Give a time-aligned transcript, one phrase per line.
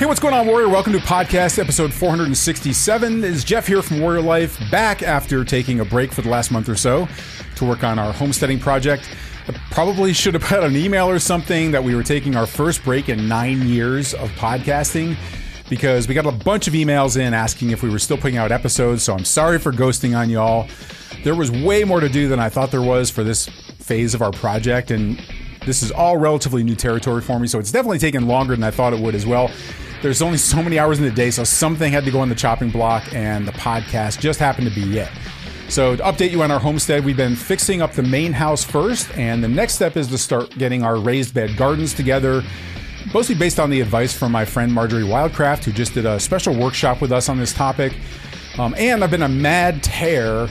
[0.00, 0.70] Hey, what's going on, Warrior?
[0.70, 3.22] Welcome to podcast episode 467.
[3.22, 6.70] Is Jeff here from Warrior Life back after taking a break for the last month
[6.70, 7.06] or so
[7.56, 9.10] to work on our homesteading project.
[9.46, 12.82] I probably should have put an email or something that we were taking our first
[12.82, 15.18] break in nine years of podcasting
[15.68, 18.50] because we got a bunch of emails in asking if we were still putting out
[18.50, 19.02] episodes.
[19.02, 20.66] So I'm sorry for ghosting on y'all.
[21.24, 24.22] There was way more to do than I thought there was for this phase of
[24.22, 25.22] our project, and
[25.66, 27.46] this is all relatively new territory for me.
[27.46, 29.50] So it's definitely taken longer than I thought it would as well.
[30.02, 32.34] There's only so many hours in the day, so something had to go on the
[32.34, 35.10] chopping block, and the podcast just happened to be it.
[35.68, 39.14] So, to update you on our homestead, we've been fixing up the main house first,
[39.16, 42.42] and the next step is to start getting our raised bed gardens together.
[43.12, 46.58] Mostly based on the advice from my friend Marjory Wildcraft, who just did a special
[46.58, 47.92] workshop with us on this topic.
[48.58, 50.48] Um, and I've been a mad tear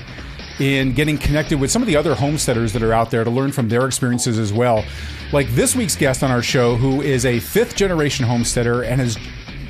[0.59, 3.52] in getting connected with some of the other homesteaders that are out there to learn
[3.52, 4.85] from their experiences as well.
[5.31, 9.18] Like this week's guest on our show, who is a fifth generation homesteader and has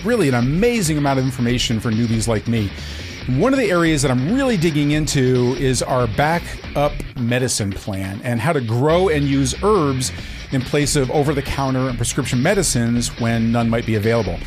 [0.06, 2.72] really an amazing amount of information for newbies like me.
[3.38, 8.40] One of the areas that I'm really digging into is our backup medicine plan and
[8.40, 10.12] how to grow and use herbs
[10.52, 14.40] in place of over the counter and prescription medicines when none might be available.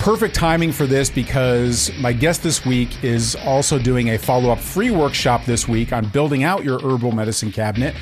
[0.00, 4.58] Perfect timing for this because my guest this week is also doing a follow up
[4.58, 7.94] free workshop this week on building out your herbal medicine cabinet.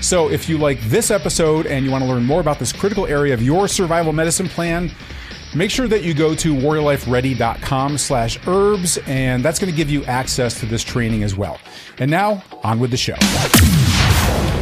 [0.00, 3.06] So, if you like this episode and you want to learn more about this critical
[3.06, 4.90] area of your survival medicine plan,
[5.52, 10.04] Make sure that you go to warriorlifeready.com slash herbs, and that's going to give you
[10.04, 11.58] access to this training as well.
[11.98, 13.16] And now, on with the show.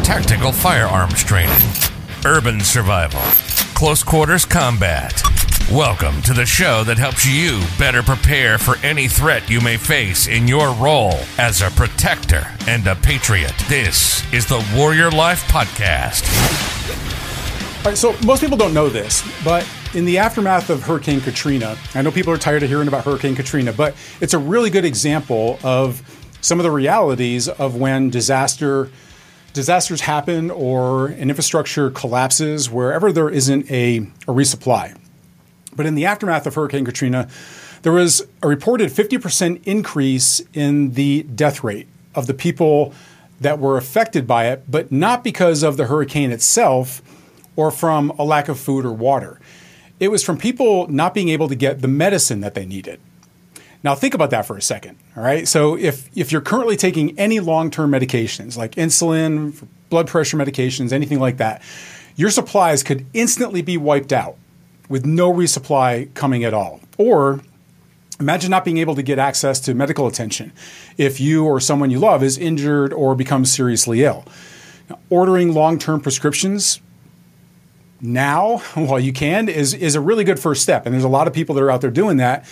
[0.03, 1.61] Tactical firearms training,
[2.25, 3.21] urban survival,
[3.75, 5.23] close quarters combat.
[5.71, 10.27] Welcome to the show that helps you better prepare for any threat you may face
[10.27, 13.53] in your role as a protector and a patriot.
[13.69, 16.25] This is the Warrior Life Podcast.
[17.79, 21.77] All right, so most people don't know this, but in the aftermath of Hurricane Katrina,
[21.95, 24.85] I know people are tired of hearing about Hurricane Katrina, but it's a really good
[24.85, 26.03] example of
[26.43, 28.91] some of the realities of when disaster
[29.55, 34.97] disasters happen or an infrastructure collapses wherever there isn't a, a resupply.
[35.75, 37.29] But in the aftermath of Hurricane Katrina,
[37.83, 42.93] there was a reported 50% increase in the death rate of the people
[43.41, 47.01] that were affected by it, but not because of the hurricane itself
[47.57, 49.41] or from a lack of food or water.
[50.01, 53.01] It was from people not being able to get the medicine that they needed.
[53.85, 54.99] Now think about that for a second.
[55.17, 55.47] All right.
[55.47, 61.21] So if if you're currently taking any long-term medications like insulin, blood pressure medications, anything
[61.21, 61.63] like that,
[62.17, 64.37] your supplies could instantly be wiped out
[64.89, 66.81] with no resupply coming at all.
[66.97, 67.41] Or
[68.19, 70.53] imagine not being able to get access to medical attention
[70.97, 74.25] if you or someone you love is injured or becomes seriously ill.
[74.91, 76.81] Now, ordering long-term prescriptions
[78.01, 80.87] now while you can is is a really good first step.
[80.87, 82.47] And there's a lot of people that are out there doing that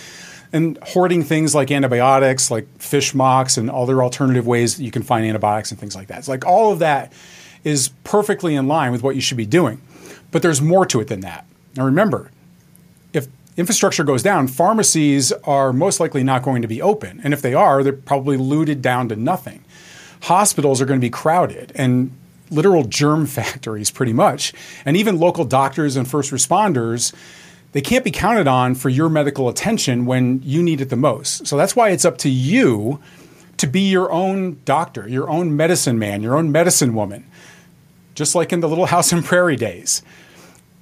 [0.53, 5.03] and hoarding things like antibiotics, like Fish Mox and other alternative ways that you can
[5.03, 6.19] find antibiotics and things like that.
[6.19, 7.11] It's like all of that
[7.63, 9.81] is perfectly in line with what you should be doing.
[10.31, 11.45] But there's more to it than that.
[11.75, 12.31] Now remember,
[13.13, 17.21] if infrastructure goes down, pharmacies are most likely not going to be open.
[17.23, 19.63] And if they are, they're probably looted down to nothing.
[20.23, 22.11] Hospitals are going to be crowded and
[22.49, 24.53] literal germ factories, pretty much.
[24.85, 27.13] And even local doctors and first responders,
[27.73, 31.47] they can't be counted on for your medical attention when you need it the most.
[31.47, 32.99] So that's why it's up to you
[33.57, 37.25] to be your own doctor, your own medicine man, your own medicine woman,
[38.15, 40.01] just like in the Little House on Prairie days.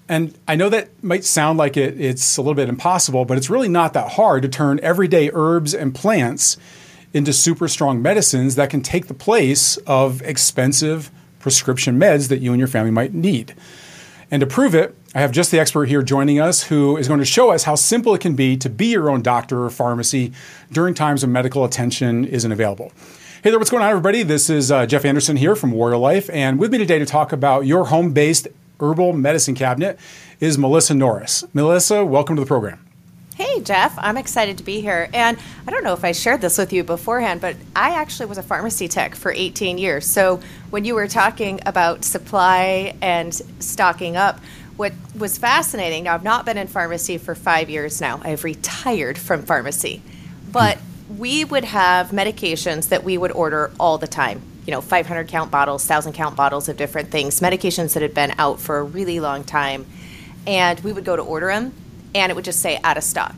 [0.08, 3.50] And I know that might sound like it, it's a little bit impossible, but it's
[3.50, 6.58] really not that hard to turn everyday herbs and plants
[7.14, 11.10] into super strong medicines that can take the place of expensive
[11.46, 13.54] prescription meds that you and your family might need.
[14.32, 17.20] And to prove it, I have just the expert here joining us who is going
[17.20, 20.32] to show us how simple it can be to be your own doctor or pharmacy
[20.72, 22.92] during times when medical attention isn't available.
[23.44, 24.24] Hey there, what's going on, everybody?
[24.24, 27.32] This is uh, Jeff Anderson here from Warrior Life, and with me today to talk
[27.32, 28.48] about your home based
[28.80, 30.00] herbal medicine cabinet
[30.40, 31.44] is Melissa Norris.
[31.54, 32.85] Melissa, welcome to the program.
[33.36, 33.94] Hey, Jeff.
[33.98, 35.10] I'm excited to be here.
[35.14, 35.38] And
[35.68, 38.44] I don't know if I shared this with you beforehand, but I actually was a
[38.44, 40.06] pharmacy tech for 18 years.
[40.06, 40.40] So
[40.70, 44.40] when you were talking about supply and stocking up,
[44.78, 49.18] what was fascinating, now I've not been in pharmacy for five years now, I've retired
[49.18, 50.02] from pharmacy.
[50.50, 50.78] But
[51.18, 54.44] we would have medications that we would order all the time.
[54.66, 58.34] You know, 500 count bottles, 1,000 count bottles of different things, medications that had been
[58.38, 59.86] out for a really long time.
[60.48, 61.74] And we would go to order them
[62.16, 63.36] and it would just say out of stock.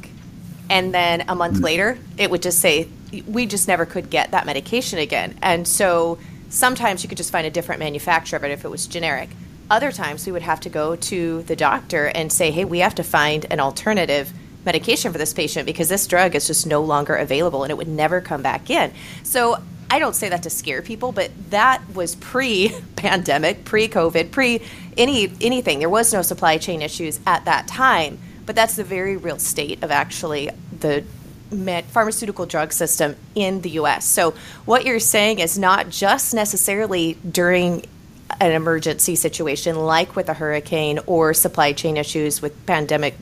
[0.69, 1.63] And then a month hmm.
[1.63, 2.87] later, it would just say
[3.25, 5.37] we just never could get that medication again.
[5.41, 6.19] And so
[6.49, 9.29] sometimes you could just find a different manufacturer of it if it was generic.
[9.69, 12.95] Other times we would have to go to the doctor and say, hey, we have
[12.95, 14.31] to find an alternative
[14.65, 17.87] medication for this patient because this drug is just no longer available and it would
[17.87, 18.93] never come back in.
[19.23, 19.57] So
[19.89, 24.61] I don't say that to scare people, but that was pre-pandemic, pre-COVID, pre
[24.97, 25.79] any anything.
[25.79, 29.83] There was no supply chain issues at that time, but that's the very real state
[29.83, 30.49] of actually
[30.79, 31.03] the
[31.91, 34.05] pharmaceutical drug system in the US.
[34.05, 34.33] So
[34.65, 37.85] what you're saying is not just necessarily during
[38.41, 43.15] an emergency situation like with a hurricane or supply chain issues with pandemic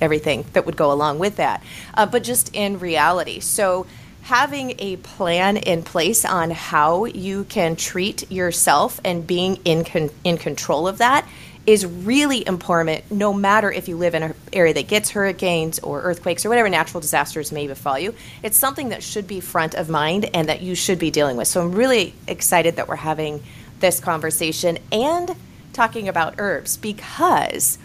[0.00, 1.62] everything that would go along with that,
[1.94, 3.40] uh, but just in reality.
[3.40, 3.86] So
[4.22, 10.10] having a plan in place on how you can treat yourself and being in con-
[10.22, 11.26] in control of that
[11.68, 16.00] is really important no matter if you live in an area that gets hurricanes or
[16.00, 18.14] earthquakes or whatever natural disasters may befall you.
[18.42, 21.46] It's something that should be front of mind and that you should be dealing with.
[21.46, 23.42] So i'm really excited that we're having
[23.80, 25.36] this conversation and
[25.74, 27.76] talking about herbs because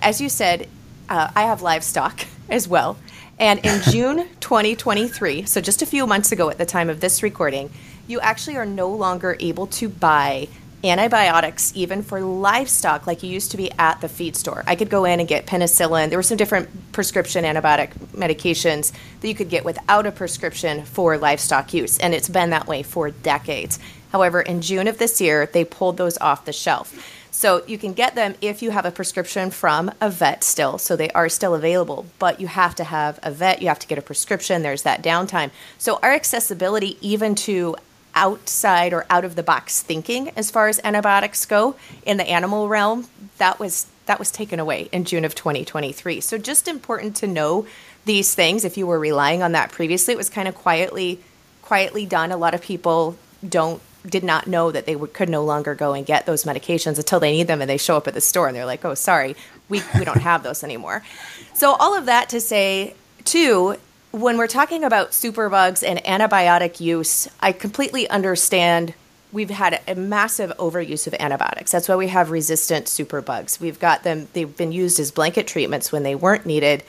[0.00, 0.66] as you said
[1.10, 2.96] uh, i have livestock as well.
[3.38, 7.22] And in June 2023, so just a few months ago at the time of this
[7.22, 7.68] recording,
[8.06, 10.48] you actually are no longer able to buy
[10.84, 14.62] antibiotics even for livestock like you used to be at the feed store.
[14.66, 16.10] I could go in and get penicillin.
[16.10, 21.18] There were some different prescription antibiotic medications that you could get without a prescription for
[21.18, 23.78] livestock use, and it's been that way for decades.
[24.12, 26.94] However, in June of this year, they pulled those off the shelf.
[27.36, 30.78] So you can get them if you have a prescription from a vet still.
[30.78, 33.86] So they are still available, but you have to have a vet, you have to
[33.86, 35.50] get a prescription, there's that downtime.
[35.76, 37.76] So our accessibility, even to
[38.16, 42.66] outside or out of the box thinking as far as antibiotics go in the animal
[42.66, 43.06] realm,
[43.38, 46.20] that was that was taken away in June of 2023.
[46.20, 47.66] So just important to know
[48.04, 50.14] these things if you were relying on that previously.
[50.14, 51.20] It was kind of quietly
[51.62, 52.32] quietly done.
[52.32, 53.16] A lot of people
[53.46, 56.96] don't did not know that they would, could no longer go and get those medications
[56.96, 58.94] until they need them and they show up at the store and they're like, oh,
[58.94, 59.34] sorry,
[59.68, 61.02] we, we don't have those anymore.
[61.54, 63.76] So, all of that to say, too,
[64.16, 68.94] when we're talking about superbugs and antibiotic use, I completely understand
[69.30, 71.70] we've had a massive overuse of antibiotics.
[71.70, 73.60] That's why we have resistant superbugs.
[73.60, 76.82] We've got them, they've been used as blanket treatments when they weren't needed.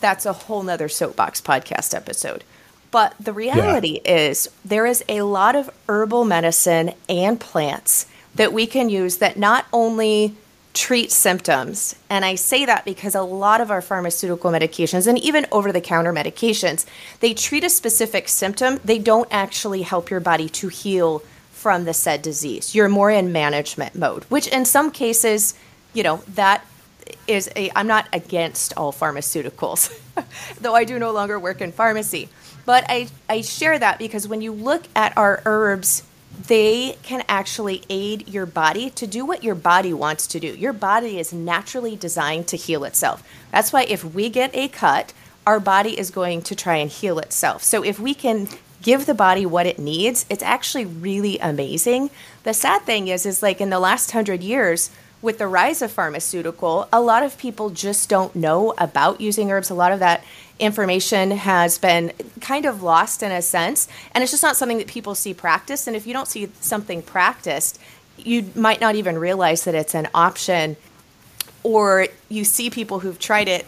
[0.00, 2.42] That's a whole nother soapbox podcast episode.
[2.90, 4.16] But the reality yeah.
[4.16, 9.36] is, there is a lot of herbal medicine and plants that we can use that
[9.36, 10.34] not only
[10.74, 15.46] treat symptoms, and I say that because a lot of our pharmaceutical medications and even
[15.52, 16.84] over the counter medications,
[17.20, 21.20] they treat a specific symptom, they don't actually help your body to heal
[21.52, 22.74] from the said disease.
[22.74, 25.54] You're more in management mode, which in some cases,
[25.94, 26.66] you know, that
[27.28, 29.96] is a I'm not against all pharmaceuticals,
[30.60, 32.28] though I do no longer work in pharmacy.
[32.66, 36.02] But I, I share that because when you look at our herbs,
[36.46, 40.48] they can actually aid your body to do what your body wants to do.
[40.48, 43.26] Your body is naturally designed to heal itself.
[43.50, 45.12] That's why if we get a cut,
[45.46, 47.62] our body is going to try and heal itself.
[47.62, 48.48] So if we can
[48.82, 52.10] give the body what it needs, it's actually really amazing.
[52.42, 54.90] The sad thing is is like in the last 100 years,
[55.22, 59.70] with the rise of pharmaceutical, a lot of people just don't know about using herbs.
[59.70, 60.22] A lot of that
[60.58, 64.86] information has been kind of lost in a sense, and it's just not something that
[64.86, 65.86] people see practiced.
[65.86, 67.80] And if you don't see something practiced,
[68.16, 70.76] you might not even realize that it's an option,
[71.62, 73.66] or you see people who've tried it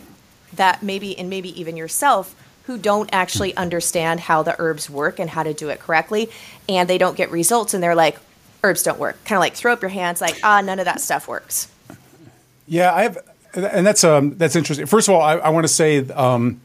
[0.54, 5.30] that maybe, and maybe even yourself, who don't actually understand how the herbs work and
[5.30, 6.30] how to do it correctly,
[6.68, 8.16] and they don't get results, and they're like,
[8.62, 9.22] herbs don't work.
[9.24, 11.68] Kind of like throw up your hands, like ah, none of that stuff works.
[12.66, 13.18] Yeah, I have,
[13.54, 14.86] and that's um that's interesting.
[14.86, 16.08] First of all, I, I want to say.
[16.10, 16.60] Um,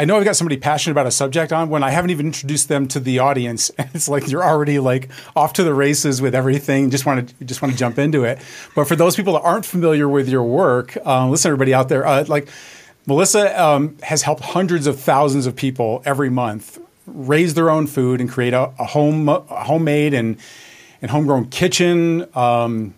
[0.00, 2.70] I know I've got somebody passionate about a subject on when I haven't even introduced
[2.70, 3.70] them to the audience.
[3.92, 6.88] It's like you're already like off to the races with everything.
[6.88, 8.38] Just want to just want to jump into it.
[8.74, 12.06] But for those people that aren't familiar with your work, uh, listen, everybody out there,
[12.06, 12.48] uh, like
[13.04, 18.22] Melissa um, has helped hundreds of thousands of people every month raise their own food
[18.22, 20.38] and create a, a home, a homemade and
[21.02, 22.94] and homegrown kitchen, um,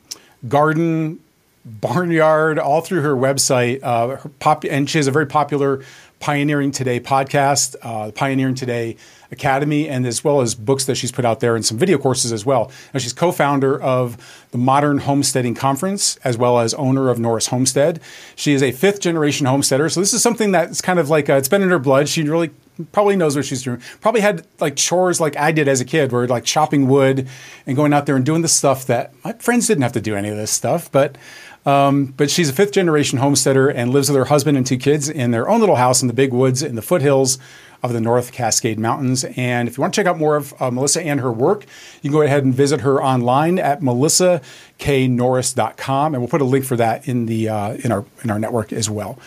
[0.47, 1.19] garden,
[1.65, 3.83] barnyard, all through her website.
[3.83, 5.83] Uh, her pop- and she has a very popular
[6.23, 8.97] Pioneering Today podcast, uh, Pioneering Today
[9.33, 12.31] Academy, and as well as books that she's put out there and some video courses
[12.31, 12.71] as well.
[12.95, 14.17] Now, she's co founder of
[14.53, 18.01] the Modern Homesteading Conference, as well as owner of Norris Homestead.
[18.37, 19.89] She is a fifth generation homesteader.
[19.89, 22.09] So, this is something that's kind of like, uh, it's been in her blood.
[22.09, 22.53] She really
[22.93, 23.83] probably knows what she's doing.
[24.01, 27.29] Probably had like chores like I did as a kid, where like chopping wood
[27.67, 30.15] and going out there and doing the stuff that my friends didn't have to do
[30.15, 30.91] any of this stuff.
[30.93, 31.19] But
[31.65, 35.09] um, but she's a fifth generation homesteader and lives with her husband and two kids
[35.09, 37.39] in their own little house in the big woods in the foothills
[37.83, 39.25] of the North Cascade Mountains.
[39.37, 41.65] And if you want to check out more of uh, Melissa and her work,
[42.01, 46.65] you can go ahead and visit her online at melissaknorris.com, and we'll put a link
[46.65, 49.19] for that in the uh, in our in our network as well.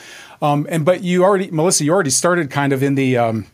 [0.42, 3.46] Um, and but you already, Melissa, you already started kind of in the um,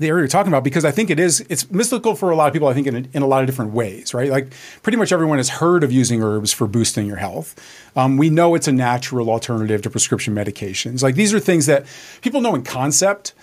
[0.00, 2.48] the area you're talking about because I think it is it's mystical for a lot
[2.48, 2.68] of people.
[2.68, 4.30] I think in in a lot of different ways, right?
[4.30, 4.52] Like
[4.82, 7.54] pretty much everyone has heard of using herbs for boosting your health.
[7.94, 11.02] Um, we know it's a natural alternative to prescription medications.
[11.02, 11.86] Like these are things that
[12.22, 13.34] people know in concept.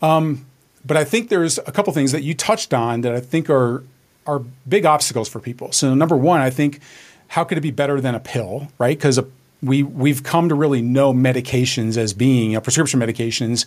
[0.00, 0.46] Um,
[0.86, 3.82] but I think there's a couple things that you touched on that I think are
[4.24, 4.38] are
[4.68, 5.72] big obstacles for people.
[5.72, 6.80] So number one, I think
[7.26, 8.96] how could it be better than a pill, right?
[8.96, 9.18] Because
[9.62, 13.66] we we've come to really know medications as being uh, prescription medications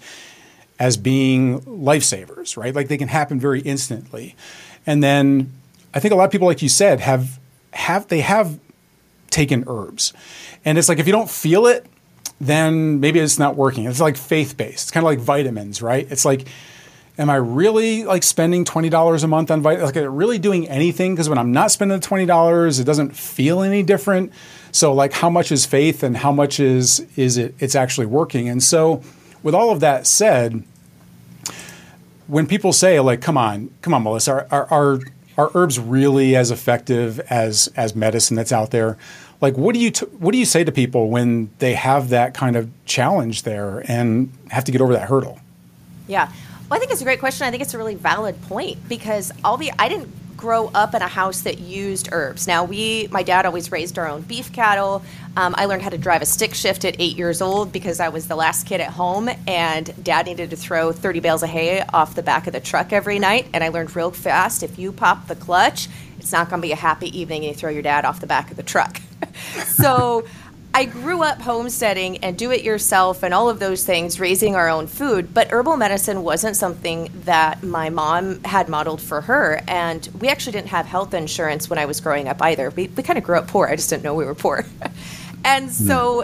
[0.82, 2.74] as being lifesavers, right?
[2.74, 4.36] Like they can happen very instantly.
[4.88, 5.54] And then
[5.94, 7.40] I think a lot of people, like you said, have
[7.74, 8.60] have they have
[9.30, 10.12] taken herbs,
[10.66, 11.86] and it's like if you don't feel it,
[12.42, 13.86] then maybe it's not working.
[13.86, 14.86] It's like faith based.
[14.86, 16.12] It's kind of like vitamins, right?
[16.12, 16.48] It's like
[17.20, 19.96] am I really like spending twenty dollars a month on vitamins?
[19.96, 21.14] Like, really doing anything?
[21.14, 24.34] Because when I'm not spending the twenty dollars, it doesn't feel any different.
[24.72, 27.54] So, like, how much is faith, and how much is is it?
[27.60, 28.50] It's actually working.
[28.50, 29.04] And so,
[29.44, 30.64] with all of that said,
[32.28, 35.00] when people say like, "Come on, come on, Melissa, are, are,
[35.38, 38.98] are herbs really as effective as as medicine that's out there?
[39.42, 42.34] Like, what do you t- what do you say to people when they have that
[42.34, 45.40] kind of challenge there and have to get over that hurdle?
[46.08, 46.32] Yeah,
[46.70, 47.46] well, I think it's a great question.
[47.46, 50.10] I think it's a really valid point because I'll be I didn't
[50.42, 52.48] grow up in a house that used herbs.
[52.48, 55.04] Now, we, my dad always raised our own beef cattle.
[55.38, 58.10] Um, I learned how to drive a stick shift at eight years old because I
[58.10, 61.84] was the last kid at home, and dad needed to throw 30 bales of hay
[61.94, 63.50] off the back of the truck every night.
[63.54, 66.72] And I learned real fast if you pop the clutch, it's not going to be
[66.72, 69.00] a happy evening and you throw your dad off the back of the truck.
[69.66, 70.26] so,
[70.74, 74.70] I grew up homesteading and do it yourself and all of those things, raising our
[74.70, 75.34] own food.
[75.34, 79.62] But herbal medicine wasn't something that my mom had modeled for her.
[79.68, 82.70] And we actually didn't have health insurance when I was growing up either.
[82.70, 83.68] We, we kind of grew up poor.
[83.68, 84.66] I just didn't know we were poor.
[85.44, 85.72] and hmm.
[85.72, 86.24] so,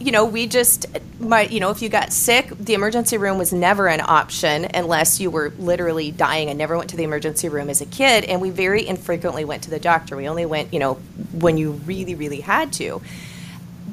[0.00, 0.86] you know, we just,
[1.20, 5.20] my, you know, if you got sick, the emergency room was never an option unless
[5.20, 6.50] you were literally dying.
[6.50, 8.24] I never went to the emergency room as a kid.
[8.24, 10.16] And we very infrequently went to the doctor.
[10.16, 10.94] We only went, you know,
[11.32, 13.00] when you really, really had to.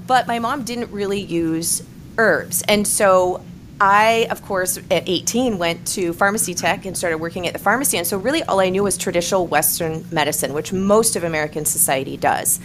[0.07, 1.83] But my mom didn't really use
[2.17, 2.62] herbs.
[2.67, 3.43] And so
[3.79, 7.97] I, of course, at 18 went to pharmacy tech and started working at the pharmacy.
[7.97, 12.15] And so, really, all I knew was traditional Western medicine, which most of American society
[12.15, 12.59] does.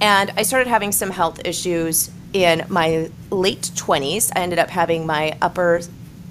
[0.00, 4.30] And I started having some health issues in my late 20s.
[4.36, 5.80] I ended up having my upper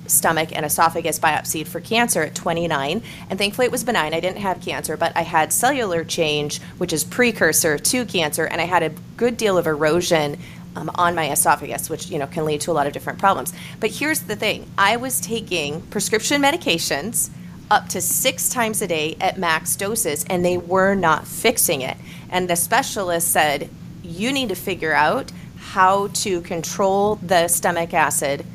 [0.07, 4.13] stomach and esophagus biopsied for cancer at 29 and thankfully it was benign.
[4.13, 8.61] I didn't have cancer but i had cellular change which is precursor to cancer and
[8.61, 10.37] i had a good deal of erosion
[10.75, 13.53] um, on my esophagus which you know can lead to a lot of different problems.
[13.79, 14.69] But here's the thing.
[14.77, 17.29] I was taking prescription medications
[17.71, 21.97] up to six times a day at max doses and they were not fixing it.
[22.29, 23.69] And the specialist said
[24.03, 28.45] you need to figure out how to control the stomach acid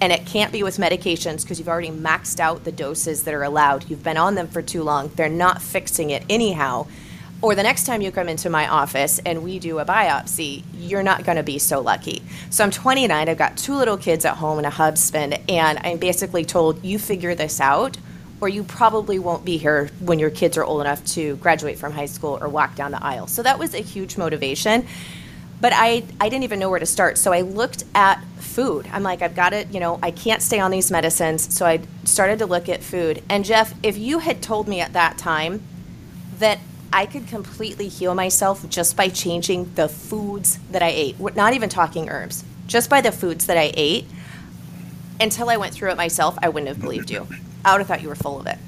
[0.00, 3.42] and it can't be with medications because you've already maxed out the doses that are
[3.42, 3.88] allowed.
[3.90, 5.10] You've been on them for too long.
[5.14, 6.86] They're not fixing it anyhow.
[7.40, 11.04] Or the next time you come into my office and we do a biopsy, you're
[11.04, 12.22] not going to be so lucky.
[12.50, 13.28] So I'm 29.
[13.28, 16.98] I've got two little kids at home and a husband, and I'm basically told, you
[16.98, 17.96] figure this out,
[18.40, 21.92] or you probably won't be here when your kids are old enough to graduate from
[21.92, 23.28] high school or walk down the aisle.
[23.28, 24.86] So that was a huge motivation
[25.60, 27.18] but I, I didn't even know where to start.
[27.18, 28.88] So I looked at food.
[28.92, 31.52] I'm like, I've got it, you know, I can't stay on these medicines.
[31.54, 33.22] So I started to look at food.
[33.28, 35.62] And Jeff, if you had told me at that time
[36.38, 36.58] that
[36.92, 41.68] I could completely heal myself just by changing the foods that I ate, not even
[41.68, 44.06] talking herbs, just by the foods that I ate,
[45.20, 47.26] until I went through it myself, I wouldn't have believed you.
[47.64, 48.58] I would have thought you were full of it.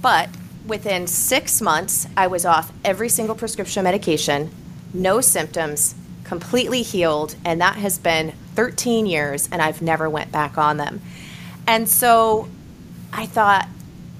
[0.00, 0.30] But
[0.66, 4.50] within six months, I was off every single prescription medication
[4.92, 10.58] no symptoms, completely healed, and that has been 13 years, and I've never went back
[10.58, 11.00] on them.
[11.66, 12.48] And so
[13.12, 13.68] I thought,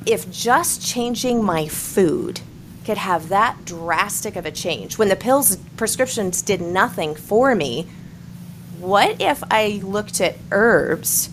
[0.06, 2.40] if just changing my food
[2.84, 7.86] could have that drastic of a change, when the pills prescriptions did nothing for me,
[8.78, 11.30] what if I looked at herbs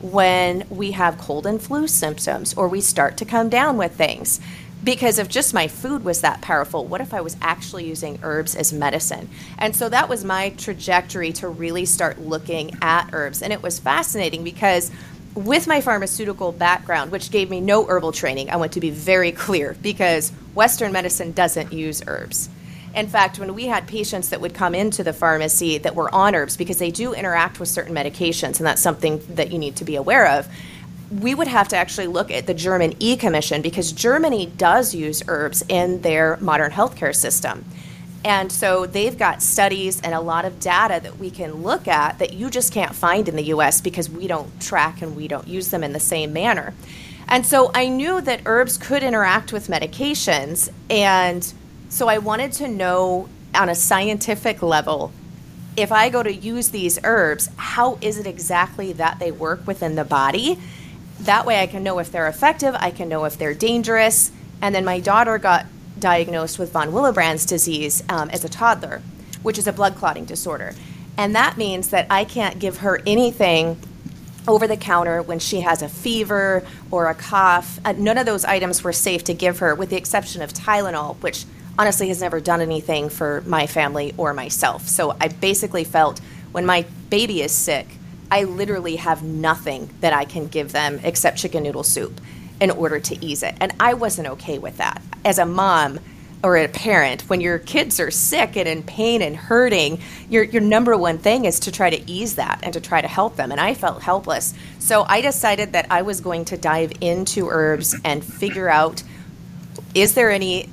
[0.00, 4.40] when we have cold and flu symptoms or we start to come down with things?
[4.84, 8.54] Because if just my food was that powerful, what if I was actually using herbs
[8.54, 9.28] as medicine?
[9.58, 13.42] And so that was my trajectory to really start looking at herbs.
[13.42, 14.90] And it was fascinating because
[15.34, 19.32] with my pharmaceutical background, which gave me no herbal training, I want to be very
[19.46, 22.48] clear because Western medicine doesn't use herbs.
[22.94, 26.34] In fact, when we had patients that would come into the pharmacy that were on
[26.34, 29.84] herbs, because they do interact with certain medications, and that's something that you need to
[29.84, 30.48] be aware of,
[31.10, 35.22] we would have to actually look at the German E Commission because Germany does use
[35.26, 37.64] herbs in their modern healthcare system.
[38.24, 42.18] And so they've got studies and a lot of data that we can look at
[42.18, 45.46] that you just can't find in the US because we don't track and we don't
[45.46, 46.74] use them in the same manner.
[47.28, 50.70] And so I knew that herbs could interact with medications.
[50.90, 51.52] And
[51.88, 55.12] so I wanted to know on a scientific level
[55.76, 59.94] if I go to use these herbs, how is it exactly that they work within
[59.94, 60.58] the body?
[61.20, 64.30] That way I can know if they're effective, I can know if they're dangerous.
[64.60, 65.66] And then my daughter got
[65.98, 69.02] diagnosed with von Willebrand's disease um, as a toddler,
[69.42, 70.74] which is a blood clotting disorder.
[71.16, 73.80] And that means that I can't give her anything
[74.46, 77.78] over the counter when she has a fever or a cough.
[77.84, 81.16] Uh, none of those items were safe to give her, with the exception of Tylenol,
[81.16, 81.44] which
[81.78, 84.88] honestly has never done anything for my family or myself.
[84.88, 86.20] So I basically felt
[86.50, 87.97] when my baby is sick,
[88.30, 92.20] I literally have nothing that I can give them except chicken noodle soup
[92.60, 93.54] in order to ease it.
[93.60, 95.00] And I wasn't okay with that.
[95.24, 96.00] As a mom,
[96.42, 100.62] or a parent, when your kids are sick and in pain and hurting, your, your
[100.62, 103.50] number one thing is to try to ease that and to try to help them.
[103.50, 104.54] And I felt helpless.
[104.78, 109.02] So I decided that I was going to dive into herbs and figure out
[109.94, 110.68] is there any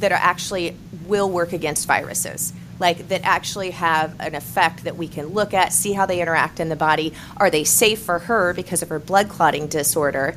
[0.00, 0.76] that are actually
[1.06, 2.52] will work against viruses?
[2.78, 6.60] Like that actually have an effect that we can look at, see how they interact
[6.60, 7.14] in the body.
[7.36, 10.34] Are they safe for her because of her blood clotting disorder?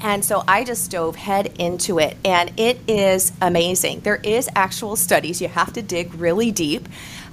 [0.00, 4.00] And so I just dove head into it, and it is amazing.
[4.00, 5.40] There is actual studies.
[5.40, 6.88] You have to dig really deep.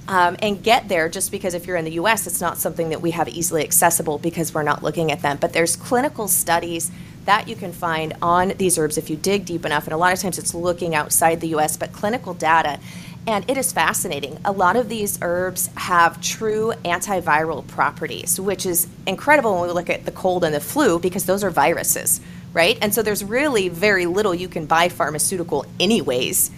[0.07, 3.01] Um, and get there just because if you're in the US, it's not something that
[3.01, 5.38] we have easily accessible because we're not looking at them.
[5.39, 6.91] But there's clinical studies
[7.25, 9.86] that you can find on these herbs if you dig deep enough.
[9.86, 12.79] And a lot of times it's looking outside the US, but clinical data.
[13.27, 14.39] And it is fascinating.
[14.45, 19.89] A lot of these herbs have true antiviral properties, which is incredible when we look
[19.89, 22.19] at the cold and the flu because those are viruses
[22.53, 22.77] right?
[22.81, 26.51] And so there's really very little you can buy pharmaceutical, anyways,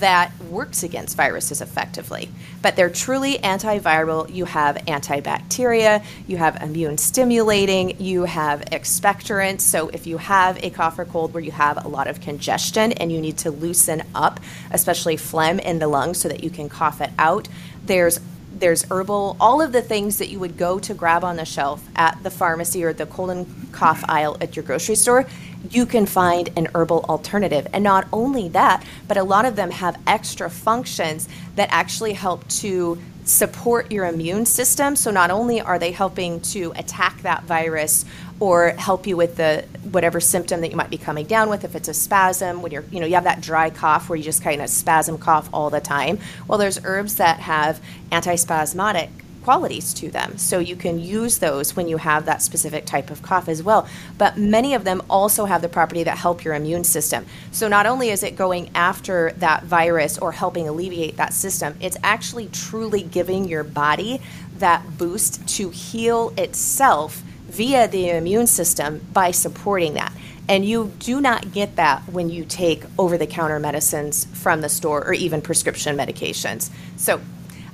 [0.00, 2.28] that works against viruses effectively.
[2.62, 4.32] But they're truly antiviral.
[4.32, 9.60] You have antibacteria, you have immune stimulating, you have expectorants.
[9.62, 12.92] So if you have a cough or cold where you have a lot of congestion
[12.92, 16.68] and you need to loosen up, especially phlegm in the lungs so that you can
[16.68, 17.48] cough it out,
[17.84, 18.20] there's
[18.60, 21.86] there's herbal, all of the things that you would go to grab on the shelf
[21.96, 25.26] at the pharmacy or the cold and cough aisle at your grocery store,
[25.70, 27.66] you can find an herbal alternative.
[27.72, 32.46] And not only that, but a lot of them have extra functions that actually help
[32.48, 34.96] to support your immune system.
[34.96, 38.04] So not only are they helping to attack that virus
[38.40, 41.74] or help you with the whatever symptom that you might be coming down with if
[41.74, 44.42] it's a spasm when you're you know you have that dry cough where you just
[44.42, 46.18] kind of spasm cough all the time.
[46.46, 49.10] Well there's herbs that have antispasmodic
[49.42, 53.22] qualities to them so you can use those when you have that specific type of
[53.22, 53.88] cough as well.
[54.18, 57.24] But many of them also have the property that help your immune system.
[57.50, 61.96] So not only is it going after that virus or helping alleviate that system it's
[62.02, 64.20] actually truly giving your body
[64.58, 70.12] that boost to heal itself via the immune system by supporting that.
[70.48, 74.68] And you do not get that when you take over the counter medicines from the
[74.68, 76.70] store or even prescription medications.
[76.96, 77.20] So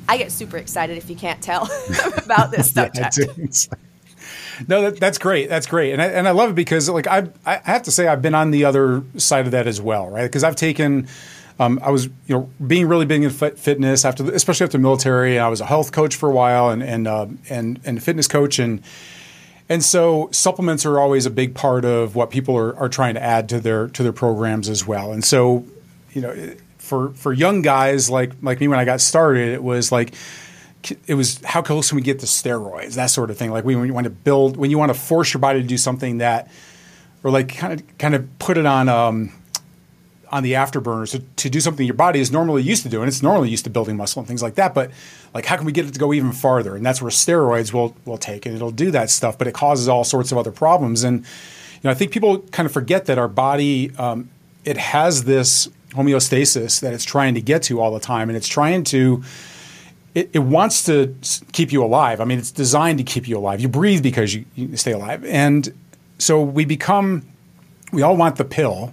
[0.09, 1.69] I get super excited if you can't tell
[2.25, 3.19] about this subject.
[4.69, 5.49] no, that, that's great.
[5.49, 8.07] That's great, and I, and I love it because like I I have to say
[8.07, 10.25] I've been on the other side of that as well, right?
[10.25, 11.09] Because I've taken.
[11.57, 14.83] Um, I was, you know, being really big in fit, fitness after, especially after the
[14.83, 15.39] military.
[15.39, 18.59] I was a health coach for a while and and uh, and and fitness coach,
[18.59, 18.83] and
[19.69, 23.23] and so supplements are always a big part of what people are, are trying to
[23.23, 25.13] add to their to their programs as well.
[25.13, 25.65] And so,
[26.13, 29.91] you know, for for young guys like like me when I got started, it was
[29.91, 30.15] like
[31.07, 33.51] it was how close can we get to steroids, that sort of thing.
[33.51, 35.79] Like when you want to build, when you want to force your body to do
[35.79, 36.51] something that,
[37.23, 39.33] or like kind of kind of put it on um,
[40.35, 43.07] on the afterburners to, to do something your body is normally used to doing.
[43.07, 44.75] It's normally used to building muscle and things like that.
[44.75, 44.91] But
[45.33, 46.75] like, how can we get it to go even farther?
[46.75, 49.39] And that's where steroids will will take, and it'll do that stuff.
[49.39, 51.05] But it causes all sorts of other problems.
[51.05, 54.29] And you know, I think people kind of forget that our body um,
[54.65, 58.49] it has this homeostasis that it's trying to get to all the time, and it's
[58.49, 59.23] trying to.
[60.17, 61.13] It, it, wants to
[61.51, 62.21] keep you alive.
[62.21, 63.61] I mean, it's designed to keep you alive.
[63.61, 65.73] You breathe because you, you stay alive, and
[66.19, 67.23] so we become.
[67.93, 68.93] We all want the pill,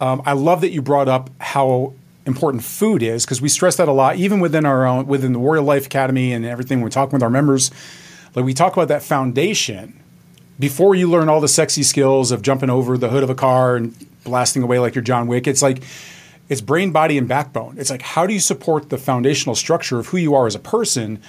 [0.00, 1.94] um, I love that you brought up how
[2.26, 5.38] important food is because we stress that a lot, even within our own within the
[5.38, 6.80] Warrior Life Academy and everything.
[6.80, 7.70] We're talking with our members,
[8.34, 9.98] like we talk about that foundation
[10.58, 13.76] before you learn all the sexy skills of jumping over the hood of a car
[13.76, 15.46] and blasting away like you're John Wick.
[15.46, 15.82] It's like
[16.48, 17.76] it's brain, body, and backbone.
[17.78, 20.60] It's like how do you support the foundational structure of who you are as a
[20.60, 21.22] person?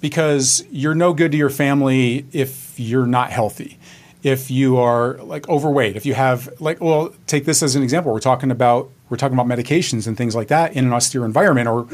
[0.00, 3.77] Because you're no good to your family if you're not healthy
[4.22, 8.12] if you are like overweight, if you have like, well, take this as an example.
[8.12, 11.66] We're talking about we're talking about medications and things like that in an austere environment
[11.66, 11.84] or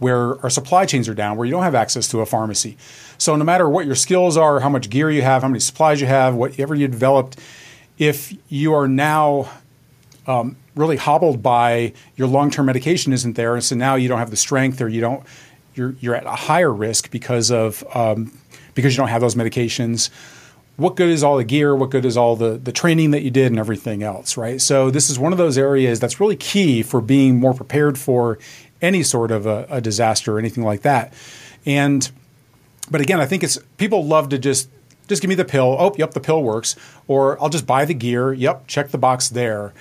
[0.00, 2.76] where our supply chains are down, where you don't have access to a pharmacy.
[3.16, 6.00] So no matter what your skills are, how much gear you have, how many supplies
[6.00, 7.38] you have, whatever you developed,
[7.96, 9.48] if you are now
[10.26, 14.30] um, really hobbled by your long-term medication isn't there, and so now you don't have
[14.30, 15.24] the strength or you don't,
[15.74, 18.36] you're you're at a higher risk because of um,
[18.74, 20.10] because you don't have those medications
[20.76, 21.74] what good is all the gear?
[21.74, 24.60] What good is all the, the training that you did and everything else, right?
[24.60, 28.38] So this is one of those areas that's really key for being more prepared for
[28.82, 31.12] any sort of a, a disaster or anything like that.
[31.64, 32.10] And
[32.90, 34.68] but again, I think it's people love to just
[35.08, 35.76] just give me the pill.
[35.78, 36.76] Oh, yep, the pill works.
[37.08, 38.32] Or I'll just buy the gear.
[38.32, 39.72] Yep, check the box there.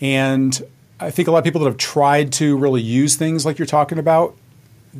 [0.00, 0.62] And
[1.00, 3.66] I think a lot of people that have tried to really use things like you're
[3.66, 4.36] talking about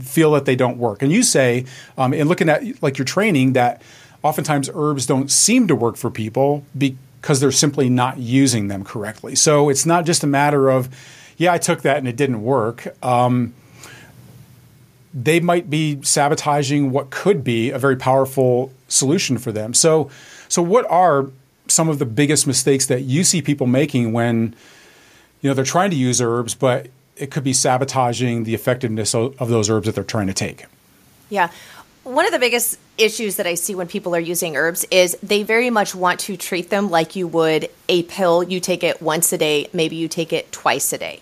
[0.00, 1.02] feel that they don't work.
[1.02, 1.64] And you say,
[1.96, 3.82] um, in looking at like your training, that
[4.26, 9.34] oftentimes herbs don't seem to work for people because they're simply not using them correctly.
[9.34, 10.88] So it's not just a matter of,
[11.36, 12.94] yeah, I took that and it didn't work.
[13.04, 13.54] Um,
[15.14, 19.72] they might be sabotaging what could be a very powerful solution for them.
[19.72, 20.10] So,
[20.48, 21.30] so what are
[21.68, 24.54] some of the biggest mistakes that you see people making when
[25.40, 29.40] you know they're trying to use herbs, but it could be sabotaging the effectiveness of,
[29.40, 30.66] of those herbs that they're trying to take?
[31.30, 31.50] Yeah.
[32.04, 35.42] One of the biggest issues that I see when people are using herbs is they
[35.42, 38.42] very much want to treat them like you would a pill.
[38.42, 41.20] You take it once a day, maybe you take it twice a day.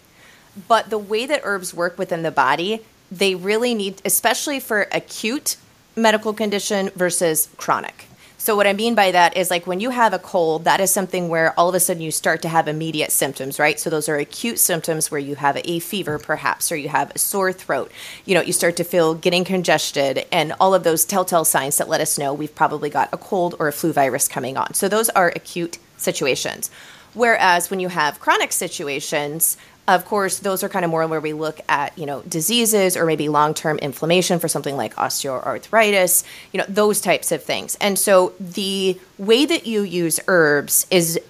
[0.69, 5.57] But the way that herbs work within the body, they really need, especially for acute
[5.97, 8.07] medical condition versus chronic.
[8.45, 10.91] So, what I mean by that is like when you have a cold, that is
[10.91, 13.81] something where all of a sudden you start to have immediate symptoms, right?
[13.81, 17.19] So, those are acute symptoms where you have a fever, perhaps, or you have a
[17.19, 17.91] sore throat.
[18.27, 21.89] You know, you start to feel getting congested, and all of those telltale signs that
[21.89, 24.75] let us know we've probably got a cold or a flu virus coming on.
[24.75, 26.71] So, those are acute situations.
[27.15, 31.35] Whereas when you have chronic situations, of course, those are kind of more where we
[31.35, 36.65] look at, you know, diseases or maybe long-term inflammation for something like osteoarthritis, you know,
[36.69, 37.77] those types of things.
[37.81, 41.21] And so the way that you use herbs is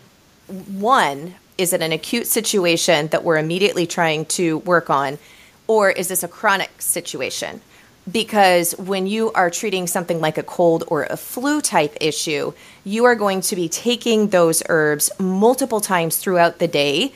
[0.47, 5.19] one, is it an acute situation that we're immediately trying to work on,
[5.67, 7.61] or is this a chronic situation?
[8.11, 12.53] Because when you are treating something like a cold or a flu type issue,
[12.85, 17.15] you are going to be taking those herbs multiple times throughout the day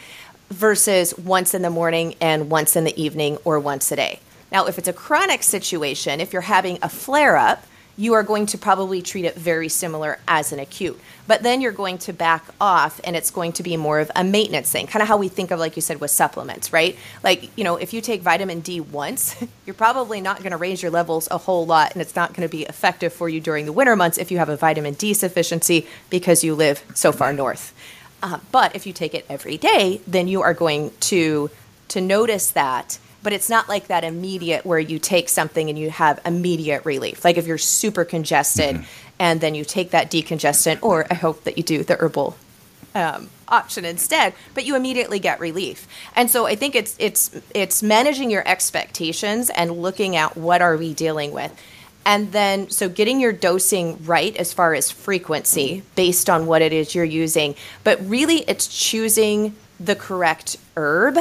[0.51, 4.21] versus once in the morning and once in the evening or once a day.
[4.51, 7.65] Now, if it's a chronic situation, if you're having a flare up,
[7.99, 10.99] you are going to probably treat it very similar as an acute.
[11.27, 14.23] But then you're going to back off and it's going to be more of a
[14.23, 16.97] maintenance thing, kind of how we think of, like you said, with supplements, right?
[17.25, 20.81] Like, you know, if you take vitamin D once, you're probably not going to raise
[20.81, 23.67] your levels a whole lot and it's not going to be effective for you during
[23.67, 27.33] the winter months if you have a vitamin D sufficiency because you live so far
[27.33, 27.75] north.
[28.23, 31.51] Uh, but if you take it every day, then you are going to
[31.89, 32.99] to notice that.
[33.23, 37.25] But it's not like that immediate where you take something and you have immediate relief.
[37.25, 38.85] Like if you're super congested mm-hmm.
[39.19, 42.37] and then you take that decongestant, or I hope that you do the herbal
[42.95, 45.87] um, option instead, but you immediately get relief.
[46.15, 50.77] And so I think it's it's it's managing your expectations and looking at what are
[50.77, 51.53] we dealing with.
[52.09, 56.73] And then, so getting your dosing right as far as frequency based on what it
[56.73, 57.55] is you're using.
[57.85, 61.19] But really, it's choosing the correct herb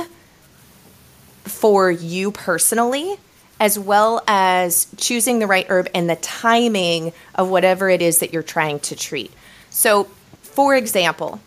[1.44, 3.18] for you personally,
[3.60, 8.32] as well as choosing the right herb and the timing of whatever it is that
[8.32, 9.34] you're trying to treat.
[9.70, 10.06] So,
[10.42, 11.42] for example,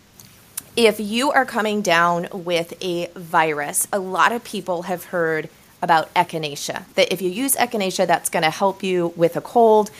[0.75, 5.49] if you are coming down with a virus, a lot of people have heard
[5.81, 6.85] about echinacea.
[6.95, 9.91] That if you use echinacea, that's going to help you with a cold.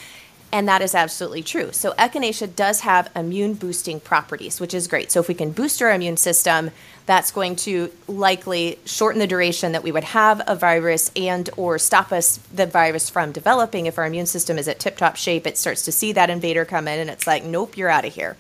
[0.54, 1.72] And that is absolutely true.
[1.72, 5.10] So, echinacea does have immune boosting properties, which is great.
[5.10, 6.72] So, if we can boost our immune system,
[7.06, 11.80] that's going to likely shorten the duration that we would have a virus and or
[11.80, 15.48] stop us the virus from developing if our immune system is at tip top shape
[15.48, 18.14] it starts to see that invader come in and it's like nope you're out of
[18.14, 18.38] here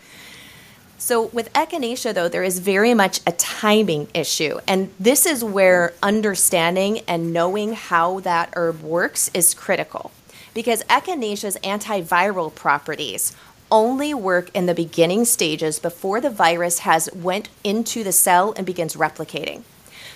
[1.03, 4.59] so, with echinacea, though, there is very much a timing issue.
[4.67, 10.11] And this is where understanding and knowing how that herb works is critical.
[10.53, 13.35] Because echinacea's antiviral properties
[13.71, 18.63] only work in the beginning stages before the virus has went into the cell and
[18.63, 19.63] begins replicating.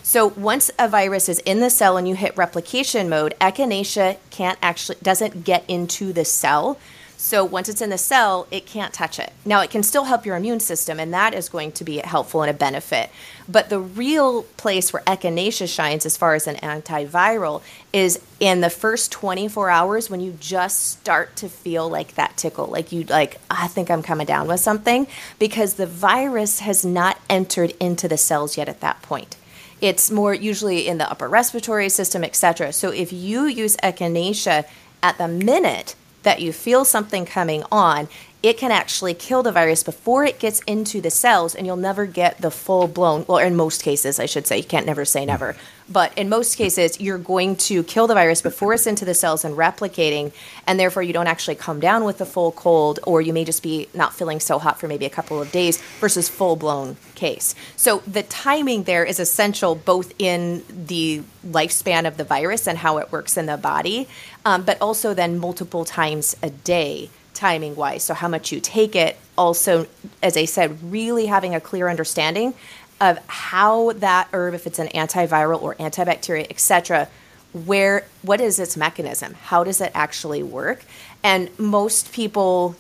[0.04, 4.60] So once a virus is in the cell and you hit replication mode, echinacea can't
[4.62, 6.78] actually doesn't get into the cell.
[7.18, 9.32] So once it's in the cell, it can't touch it.
[9.46, 12.42] Now, it can still help your immune system, and that is going to be helpful
[12.42, 13.10] and a benefit.
[13.48, 17.62] But the real place where echinacea shines as far as an antiviral
[17.94, 22.68] is in the first 24 hours when you just start to feel like that tickle,
[22.68, 25.08] like you like, ah, I think I'm coming down with something,
[25.40, 29.38] because the virus has not entered into the cells yet at that point
[29.82, 32.74] It's more usually in the upper respiratory system, etc.
[32.74, 34.66] So if you use echinacea
[35.02, 35.96] at the minute
[36.26, 38.10] that you feel something coming on,
[38.44, 42.06] it can actually kill the virus before it gets into the cells, and you'll never
[42.06, 45.22] get the full blown, well, in most cases, I should say, you can't never say
[45.22, 45.28] hmm.
[45.28, 45.56] never,
[45.88, 49.46] but in most cases, you're going to kill the virus before it's into the cells
[49.46, 50.32] and replicating,
[50.66, 53.62] and therefore you don't actually come down with the full cold, or you may just
[53.62, 57.54] be not feeling so hot for maybe a couple of days versus full blown case.
[57.76, 62.98] So the timing there is essential both in the lifespan of the virus and how
[62.98, 64.08] it works in the body,
[64.44, 68.04] um, but also then multiple times a day timing wise.
[68.04, 69.18] So, how much you take it.
[69.38, 69.86] Also,
[70.24, 72.54] as I said, really having a clear understanding
[73.02, 77.08] of how that herb, if it's an antiviral or antibacterial, etc.,
[77.54, 79.34] where what is its mechanism?
[79.34, 80.84] How does it actually work?
[81.24, 82.76] And most people,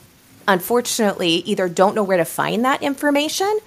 [0.47, 3.59] unfortunately, either don't know where to find that information.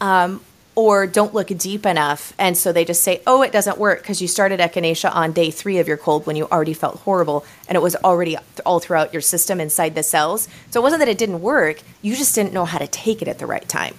[0.00, 0.40] Um,
[0.76, 2.34] or don't look deep enough.
[2.38, 5.50] And so they just say, oh, it doesn't work because you started echinacea on day
[5.50, 9.12] three of your cold when you already felt horrible and it was already all throughout
[9.12, 10.48] your system inside the cells.
[10.70, 13.28] So it wasn't that it didn't work, you just didn't know how to take it
[13.28, 13.94] at the right time.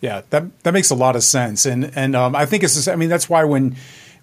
[0.00, 1.66] Yeah, that, that makes a lot of sense.
[1.66, 3.76] And, and um, I think it's, I mean, that's why when,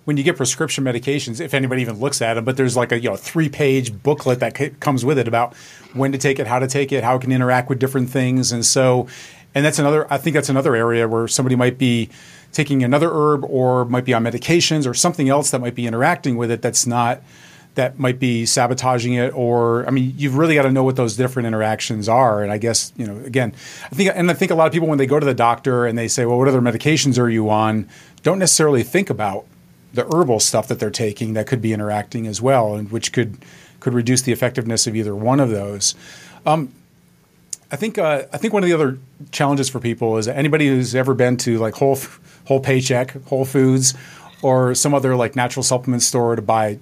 [0.05, 2.99] when you get prescription medications, if anybody even looks at them, but there's like a
[2.99, 5.55] you know three page booklet that c- comes with it about
[5.93, 8.51] when to take it, how to take it, how it can interact with different things,
[8.51, 9.07] and so
[9.55, 12.09] and that's another, I think that's another area where somebody might be
[12.51, 16.35] taking another herb or might be on medications or something else that might be interacting
[16.35, 17.21] with it that's not,
[17.75, 21.15] that might be sabotaging it or i mean you've really got to know what those
[21.15, 22.41] different interactions are.
[22.41, 23.53] And i guess you know again
[23.85, 25.85] i think and i think a lot of people when they go to the doctor
[25.85, 27.87] and they say well what other medications are you on?
[28.23, 29.45] don't necessarily think about
[29.93, 33.37] the herbal stuff that they're taking that could be interacting as well and which could
[33.79, 35.93] could reduce the effectiveness of either one of those.
[36.43, 36.73] Um,
[37.71, 38.97] I think uh, I think one of the other
[39.31, 41.99] challenges for people is anybody who's ever been to like whole
[42.45, 43.93] whole paycheck, Whole Foods,
[44.41, 46.79] or some other like natural supplement store to buy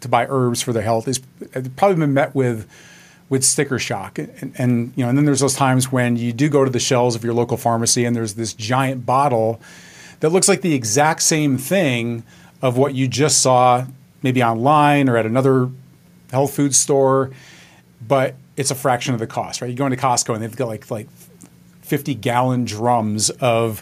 [0.00, 1.20] to buy herbs for their health is
[1.54, 2.68] uh, probably been met with
[3.28, 6.48] with sticker shock and, and, you know and then there's those times when you do
[6.48, 9.60] go to the shelves of your local pharmacy and there's this giant bottle
[10.18, 12.24] that looks like the exact same thing
[12.60, 13.86] of what you just saw
[14.22, 15.70] maybe online or at another
[16.30, 17.30] health food store
[18.06, 19.70] but it's a fraction of the cost, right?
[19.70, 21.08] You go into Costco and they've got like like
[21.82, 23.80] 50 gallon drums of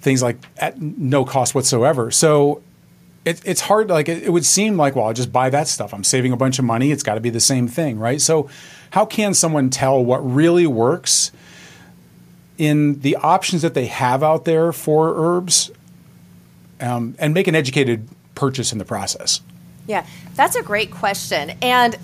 [0.00, 2.10] things like at no cost whatsoever.
[2.10, 2.62] So
[3.24, 3.88] it, it's hard.
[3.88, 5.94] Like it, it, would seem like, well, I'll just buy that stuff.
[5.94, 6.90] I'm saving a bunch of money.
[6.90, 8.20] It's got to be the same thing, right?
[8.20, 8.48] So
[8.90, 11.32] how can someone tell what really works
[12.58, 15.70] in the options that they have out there for herbs
[16.80, 19.40] um, and make an educated purchase in the process?
[19.86, 21.52] Yeah, that's a great question.
[21.62, 21.94] And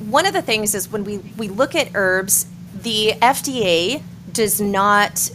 [0.00, 2.46] one of the things is when we, we look at herbs,
[2.82, 5.30] the FDA does not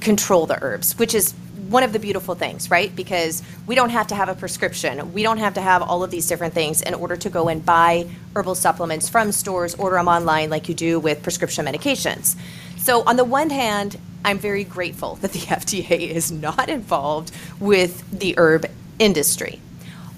[0.00, 1.34] control the herbs, which is
[1.68, 2.94] one of the beautiful things, right?
[2.94, 5.12] Because we don't have to have a prescription.
[5.12, 7.64] We don't have to have all of these different things in order to go and
[7.64, 12.36] buy herbal supplements from stores, order them online like you do with prescription medications.
[12.78, 18.08] So, on the one hand, I'm very grateful that the FDA is not involved with
[18.10, 18.66] the herb
[18.98, 19.60] industry.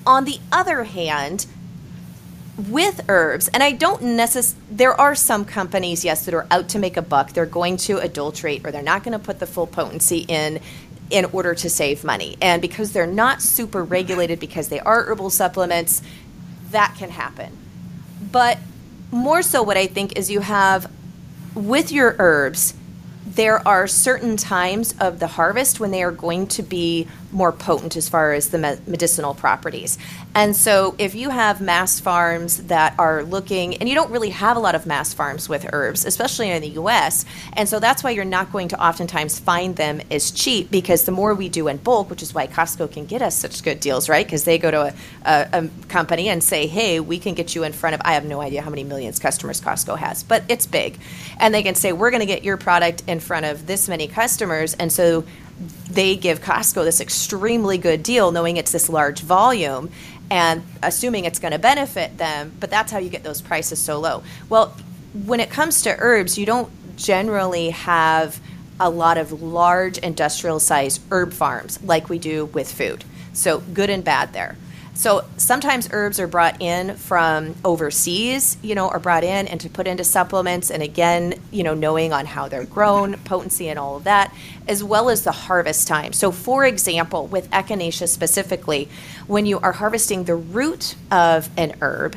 [0.06, 1.46] On the other hand,
[2.56, 6.78] with herbs, and I don't necessarily, there are some companies, yes, that are out to
[6.78, 7.32] make a buck.
[7.32, 10.60] They're going to adulterate or they're not going to put the full potency in
[11.10, 12.36] in order to save money.
[12.40, 16.02] And because they're not super regulated because they are herbal supplements,
[16.70, 17.56] that can happen.
[18.32, 18.58] But
[19.10, 20.90] more so, what I think is you have
[21.54, 22.74] with your herbs,
[23.24, 27.96] there are certain times of the harvest when they are going to be more potent
[27.96, 29.98] as far as the medicinal properties.
[30.34, 34.56] And so, if you have mass farms that are looking, and you don't really have
[34.56, 38.10] a lot of mass farms with herbs, especially in the US, and so that's why
[38.10, 41.78] you're not going to oftentimes find them as cheap because the more we do in
[41.78, 44.26] bulk, which is why Costco can get us such good deals, right?
[44.26, 47.64] Because they go to a, a, a company and say, hey, we can get you
[47.64, 50.66] in front of, I have no idea how many millions customers Costco has, but it's
[50.66, 50.98] big.
[51.38, 54.08] And they can say, we're going to get your product in front of this many
[54.08, 54.74] customers.
[54.74, 55.24] And so
[55.90, 59.90] they give Costco this extremely good deal, knowing it's this large volume
[60.30, 62.52] and assuming it's going to benefit them.
[62.58, 64.22] But that's how you get those prices so low.
[64.48, 64.76] Well,
[65.24, 68.40] when it comes to herbs, you don't generally have
[68.78, 73.04] a lot of large industrial sized herb farms like we do with food.
[73.32, 74.56] So, good and bad there.
[74.96, 79.68] So sometimes herbs are brought in from overseas, you know, are brought in and to
[79.68, 80.70] put into supplements.
[80.70, 84.34] And again, you know, knowing on how they're grown, potency, and all of that,
[84.66, 86.14] as well as the harvest time.
[86.14, 88.88] So, for example, with echinacea specifically,
[89.26, 92.16] when you are harvesting the root of an herb,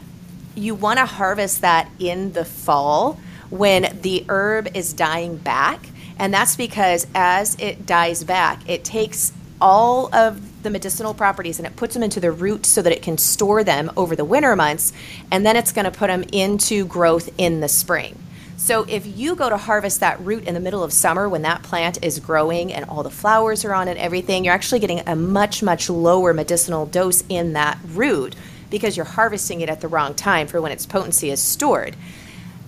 [0.55, 5.89] you want to harvest that in the fall when the herb is dying back
[6.19, 11.67] And that's because as it dies back, it takes all of the medicinal properties and
[11.67, 14.55] it puts them into the root so that it can store them over the winter
[14.55, 14.93] months
[15.31, 18.17] and then it's going to put them into growth in the spring.
[18.57, 21.63] So if you go to harvest that root in the middle of summer when that
[21.63, 25.15] plant is growing and all the flowers are on it, everything, you're actually getting a
[25.15, 28.35] much, much lower medicinal dose in that root
[28.69, 31.95] because you're harvesting it at the wrong time for when its potency is stored.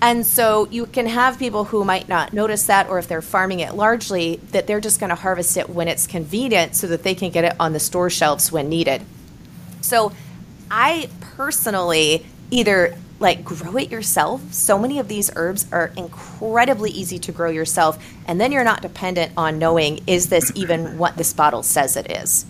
[0.02, 3.60] And so you can have people who might not notice that, or if they're farming
[3.60, 7.14] it largely, that they're just going to harvest it when it's convenient so that they
[7.14, 9.04] can get it on the store shelves when needed.
[9.82, 10.12] So
[10.72, 14.52] I personally either like grow it yourself.
[14.52, 18.82] So many of these herbs are incredibly easy to grow yourself, and then you're not
[18.82, 22.48] dependent on knowing is this even what this bottle says it is.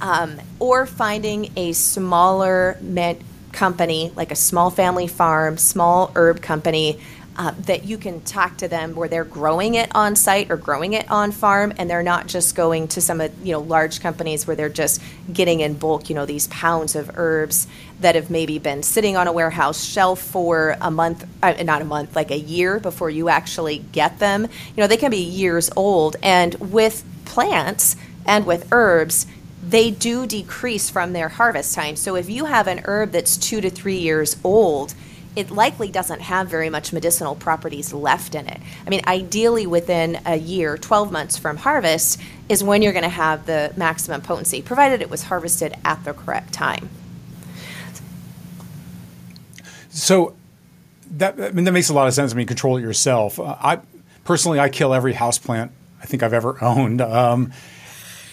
[0.00, 2.78] Um, or finding a smaller
[3.52, 6.98] company, like a small family farm, small herb company,
[7.36, 10.92] uh, that you can talk to them where they're growing it on site or growing
[10.92, 14.46] it on farm, and they're not just going to some of you know large companies
[14.46, 15.00] where they're just
[15.32, 17.66] getting in bulk, you know, these pounds of herbs
[18.00, 21.84] that have maybe been sitting on a warehouse shelf for a month, uh, not a
[21.84, 24.42] month, like a year before you actually get them.
[24.42, 29.26] You know, they can be years old, and with plants and with herbs
[29.62, 31.96] they do decrease from their harvest time.
[31.96, 34.94] So if you have an herb that's two to three years old,
[35.36, 38.60] it likely doesn't have very much medicinal properties left in it.
[38.86, 43.08] I mean, ideally within a year, 12 months from harvest, is when you're going to
[43.08, 46.88] have the maximum potency, provided it was harvested at the correct time.
[49.90, 50.34] So
[51.12, 52.32] that I mean that makes a lot of sense.
[52.32, 53.38] I mean, control it yourself.
[53.38, 53.80] Uh, I
[54.24, 57.00] personally, I kill every house plant I think I've ever owned.
[57.00, 57.52] Um,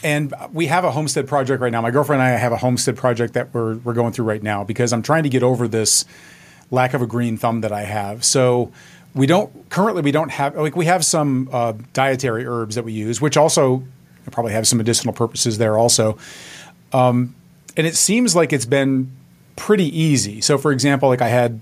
[0.04, 1.82] and we have a homestead project right now.
[1.82, 4.64] My girlfriend and I have a homestead project that we're we're going through right now
[4.64, 6.06] because I'm trying to get over this
[6.70, 8.24] lack of a green thumb that I have.
[8.24, 8.72] So
[9.16, 12.94] we don't currently we don't have like we have some uh, dietary herbs that we
[12.94, 13.84] use, which also
[14.32, 16.18] probably have some medicinal purposes there also.
[16.94, 17.36] Um,
[17.76, 19.12] and it seems like it's been
[19.56, 20.42] pretty easy.
[20.42, 21.62] So for example, like I had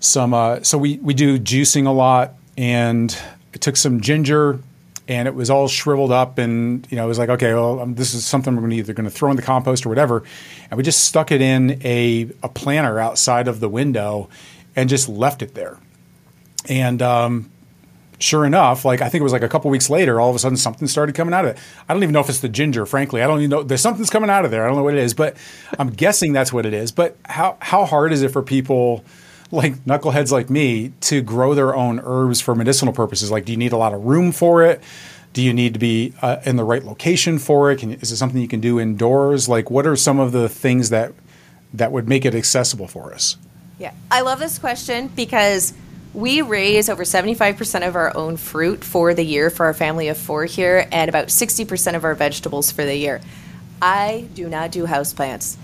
[0.00, 3.16] some uh, so we we do juicing a lot and
[3.54, 4.60] I took some ginger
[5.08, 7.94] and it was all shriveled up and you know it was like okay well um,
[7.94, 10.22] this is something we're either going to throw in the compost or whatever.
[10.70, 14.28] And we just stuck it in a, a planter outside of the window
[14.76, 15.78] and just left it there.
[16.68, 17.50] And um,
[18.20, 20.40] sure enough like i think it was like a couple weeks later all of a
[20.40, 21.58] sudden something started coming out of it.
[21.88, 23.22] I don't even know if it's the ginger frankly.
[23.22, 24.64] I don't even know there's something's coming out of there.
[24.64, 25.36] I don't know what it is but
[25.78, 26.92] i'm guessing that's what it is.
[26.92, 29.04] But how, how hard is it for people
[29.50, 33.30] like knuckleheads like me to grow their own herbs for medicinal purposes?
[33.30, 34.82] Like, do you need a lot of room for it?
[35.32, 37.78] Do you need to be uh, in the right location for it?
[37.78, 39.48] Can, is it something you can do indoors?
[39.48, 41.12] Like, what are some of the things that
[41.74, 43.36] that would make it accessible for us?
[43.78, 45.74] Yeah, I love this question because
[46.14, 50.16] we raise over 75% of our own fruit for the year for our family of
[50.16, 53.20] four here, and about 60% of our vegetables for the year.
[53.80, 55.56] I do not do houseplants.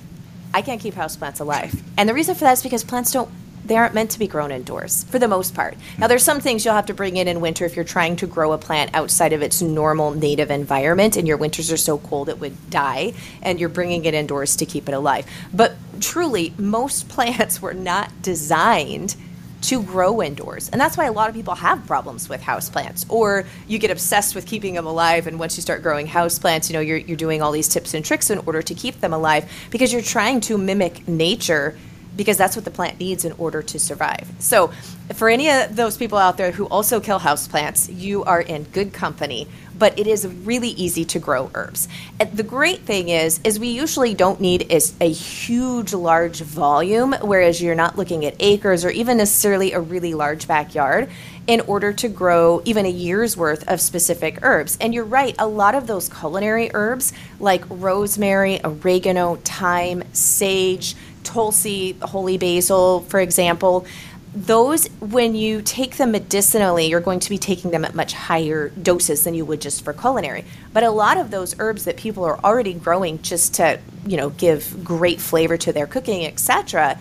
[0.52, 1.82] I can't keep houseplants alive.
[1.96, 3.30] And the reason for that is because plants don't
[3.64, 5.76] they aren't meant to be grown indoors for the most part.
[5.98, 8.26] Now, there's some things you'll have to bring in in winter if you're trying to
[8.26, 12.28] grow a plant outside of its normal native environment and your winters are so cold
[12.28, 15.26] it would die and you're bringing it indoors to keep it alive.
[15.52, 19.16] But truly, most plants were not designed
[19.62, 20.68] to grow indoors.
[20.68, 23.06] And that's why a lot of people have problems with houseplants.
[23.08, 26.74] Or you get obsessed with keeping them alive and once you start growing houseplants, you
[26.74, 29.50] know, you're you're doing all these tips and tricks in order to keep them alive
[29.70, 31.78] because you're trying to mimic nature
[32.16, 34.28] because that's what the plant needs in order to survive.
[34.38, 34.72] So,
[35.14, 38.92] for any of those people out there who also kill houseplants, you are in good
[38.92, 39.48] company.
[39.76, 41.88] But it is really easy to grow herbs.
[42.20, 47.12] And the great thing is, is we usually don't need is a huge, large volume,
[47.20, 51.10] whereas you're not looking at acres or even necessarily a really large backyard
[51.46, 54.78] in order to grow even a year's worth of specific herbs.
[54.80, 60.94] And you're right, a lot of those culinary herbs like rosemary, oregano, thyme, sage,
[61.24, 63.86] Tulsi, holy basil, for example,
[64.34, 68.70] those, when you take them medicinally, you're going to be taking them at much higher
[68.70, 70.44] doses than you would just for culinary.
[70.72, 74.30] But a lot of those herbs that people are already growing just to, you know,
[74.30, 76.98] give great flavor to their cooking, etc.,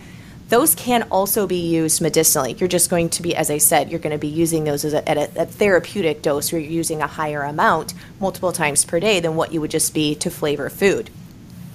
[0.48, 2.52] those can also be used medicinally.
[2.52, 5.08] You're just going to be, as I said, you're going to be using those a,
[5.08, 9.20] at a, a, therapeutic dose where you're using a higher amount multiple times per day
[9.20, 11.10] than what you would just be to flavor food.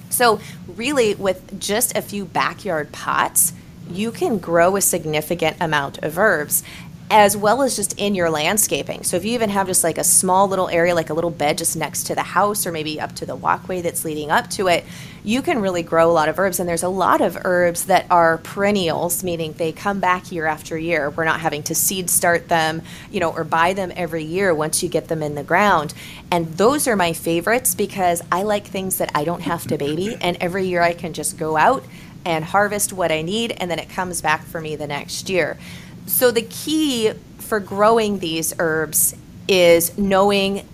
[0.09, 3.53] So, really, with just a few backyard pots,
[3.89, 6.63] you can grow a significant amount of herbs
[7.11, 9.03] as well as just in your landscaping.
[9.03, 11.57] So if you even have just like a small little area, like a little bed
[11.57, 14.67] just next to the house or maybe up to the walkway that's leading up to
[14.67, 14.85] it,
[15.23, 16.59] you can really grow a lot of herbs.
[16.59, 20.77] And there's a lot of herbs that are perennials, meaning they come back year after
[20.77, 21.09] year.
[21.09, 24.81] We're not having to seed start them, you know, or buy them every year once
[24.83, 25.93] you get them in the ground.
[26.31, 30.17] And those are my favorites because I like things that I don't have to baby.
[30.19, 31.83] And every year I can just go out
[32.25, 35.57] and harvest what I need, and then it comes back for me the next year.
[36.05, 39.15] So the key for growing these herbs
[39.47, 40.67] is knowing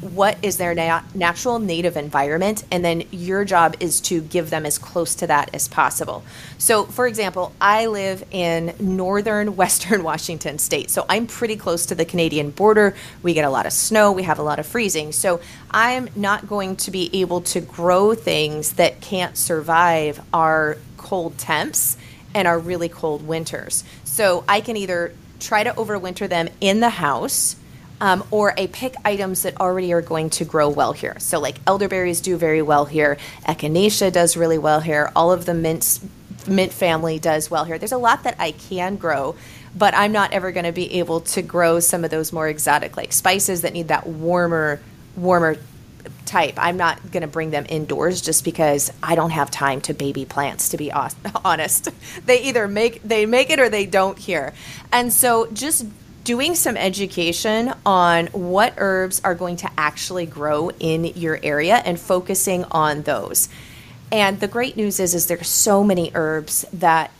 [0.00, 4.64] what is their na- natural native environment and then your job is to give them
[4.64, 6.24] as close to that as possible.
[6.58, 11.94] So for example i live in northern western washington state so i'm pretty close to
[11.94, 12.94] the canadian border.
[13.22, 15.12] We get a lot of snow we have a lot of freezing.
[15.12, 15.40] So
[15.70, 21.96] i'm not going to be able to grow things that can't survive our cold temps
[22.34, 23.84] and our really cold winters.
[24.04, 27.56] So i can either try to overwinter them in the house
[28.00, 31.18] um, or I pick items that already are going to grow well here.
[31.18, 35.54] So, like elderberries do very well here, echinacea does really well here, all of the
[35.54, 36.00] mints,
[36.46, 37.78] mint family does well here.
[37.78, 39.36] There's a lot that I can grow,
[39.76, 42.96] but I'm not ever going to be able to grow some of those more exotic,
[42.96, 44.80] like spices that need that warmer,
[45.16, 45.58] warmer
[46.24, 46.54] type.
[46.56, 50.24] I'm not going to bring them indoors just because I don't have time to baby
[50.24, 50.90] plants to be
[51.44, 51.88] honest.
[52.24, 54.54] They either make they make it or they don't here.
[54.92, 55.86] And so just
[56.24, 61.98] doing some education on what herbs are going to actually grow in your area and
[61.98, 63.48] focusing on those.
[64.12, 67.10] And the great news is is there's so many herbs that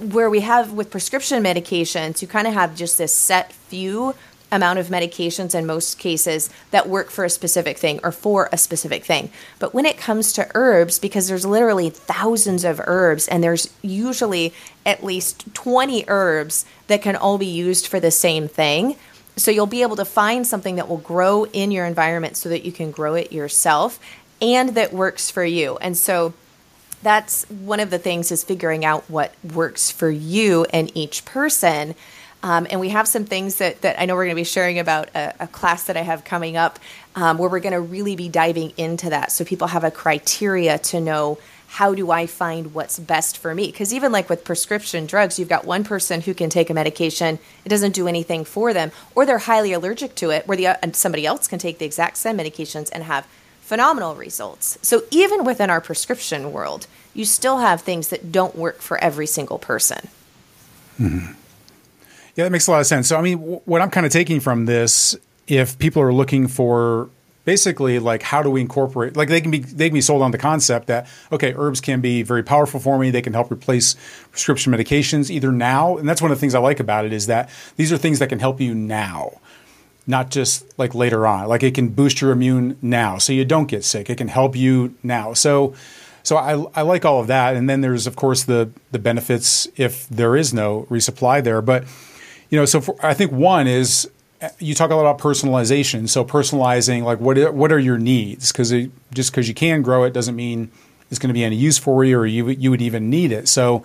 [0.00, 4.14] where we have with prescription medications, you kind of have just this set few
[4.52, 8.58] amount of medications in most cases that work for a specific thing or for a
[8.58, 9.30] specific thing.
[9.58, 14.52] But when it comes to herbs, because there's literally thousands of herbs and there's usually
[14.84, 18.96] at least 20 herbs that can all be used for the same thing.
[19.36, 22.64] So you'll be able to find something that will grow in your environment so that
[22.64, 24.00] you can grow it yourself
[24.42, 25.76] and that works for you.
[25.78, 26.34] And so
[27.02, 31.94] that's one of the things is figuring out what works for you and each person
[32.42, 34.78] um, and we have some things that, that I know we're going to be sharing
[34.78, 36.78] about a, a, class that I have coming up
[37.14, 39.30] um, where we're going to really be diving into that.
[39.30, 43.66] So people have a criteria to know how do I find what's best for me?
[43.66, 47.38] Because even like with prescription drugs, you've got one person who can take a medication,
[47.64, 50.76] it doesn't do anything for them, or they're highly allergic to it, where the, uh,
[50.92, 53.26] somebody else can take the exact same medications and have
[53.60, 54.78] phenomenal results.
[54.82, 59.26] So even within our prescription world, you still have things that don't work for every
[59.26, 60.08] single person.
[60.98, 61.34] Mm-hmm.
[62.40, 63.06] Yeah, that makes a lot of sense.
[63.06, 65.14] So, I mean, w- what I'm kind of taking from this,
[65.46, 67.10] if people are looking for
[67.44, 70.30] basically like how do we incorporate like they can be they can be sold on
[70.30, 73.10] the concept that okay herbs can be very powerful for me.
[73.10, 73.94] They can help replace
[74.30, 75.98] prescription medications either now.
[75.98, 78.20] And that's one of the things i like about it is that these are things
[78.20, 79.32] that can help you now
[80.06, 81.46] not just like later on.
[81.46, 84.08] Like it can boost your immune now so you don't get sick.
[84.08, 85.34] It can help you now.
[85.34, 85.74] So
[86.22, 87.54] so I, I like all of that.
[87.54, 91.60] And then there's of course the the benefits if there is no resupply there.
[91.60, 91.84] But
[92.50, 94.10] you know, so for, I think one is
[94.58, 96.08] you talk a lot about personalization.
[96.08, 98.52] So personalizing, like what what are your needs?
[98.52, 98.70] Because
[99.12, 100.70] just because you can grow it doesn't mean
[101.10, 103.48] it's going to be any use for you, or you you would even need it.
[103.48, 103.82] So,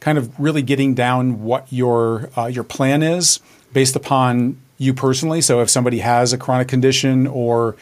[0.00, 3.40] kind of really getting down what your uh, your plan is
[3.72, 5.40] based upon you personally.
[5.40, 7.76] So if somebody has a chronic condition or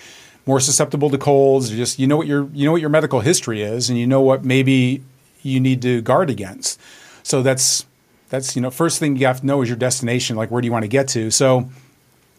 [0.46, 3.62] more susceptible to colds, just you know what your you know what your medical history
[3.62, 5.02] is, and you know what maybe
[5.42, 6.78] you need to guard against.
[7.22, 7.86] So that's
[8.30, 10.66] that's you know first thing you have to know is your destination like where do
[10.66, 11.30] you want to get to?
[11.30, 11.68] So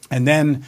[0.10, 0.66] and then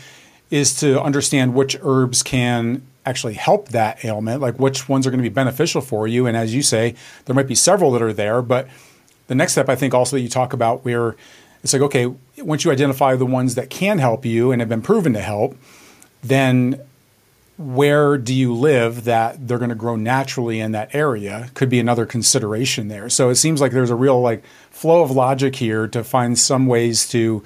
[0.52, 5.24] is to understand which herbs can actually help that ailment like which ones are going
[5.24, 6.28] to be beneficial for you.
[6.28, 6.96] And as you say
[7.26, 8.68] there might be several that are there but
[9.28, 11.16] the next step i think also that you talk about where
[11.64, 14.82] it's like okay once you identify the ones that can help you and have been
[14.82, 15.58] proven to help
[16.22, 16.80] then
[17.58, 21.80] where do you live that they're going to grow naturally in that area could be
[21.80, 23.10] another consideration there.
[23.10, 26.66] So it seems like there's a real like flow of logic here to find some
[26.66, 27.44] ways to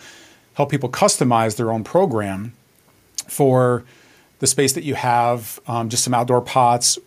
[0.54, 2.54] help people customize their own program
[3.28, 3.84] for
[4.40, 6.98] the space that you have, um, just some outdoor pots,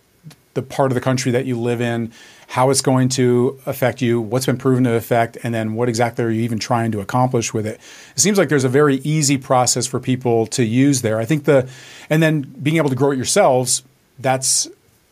[0.54, 2.12] the part of the country that you live in,
[2.48, 6.24] how it's going to affect you, what's been proven to affect, and then what exactly
[6.24, 7.80] are you even trying to accomplish with it.
[8.16, 11.18] It seems like there's a very easy process for people to use there.
[11.18, 11.68] I think the,
[12.08, 13.82] and then being able to grow it yourselves,
[14.18, 14.68] that's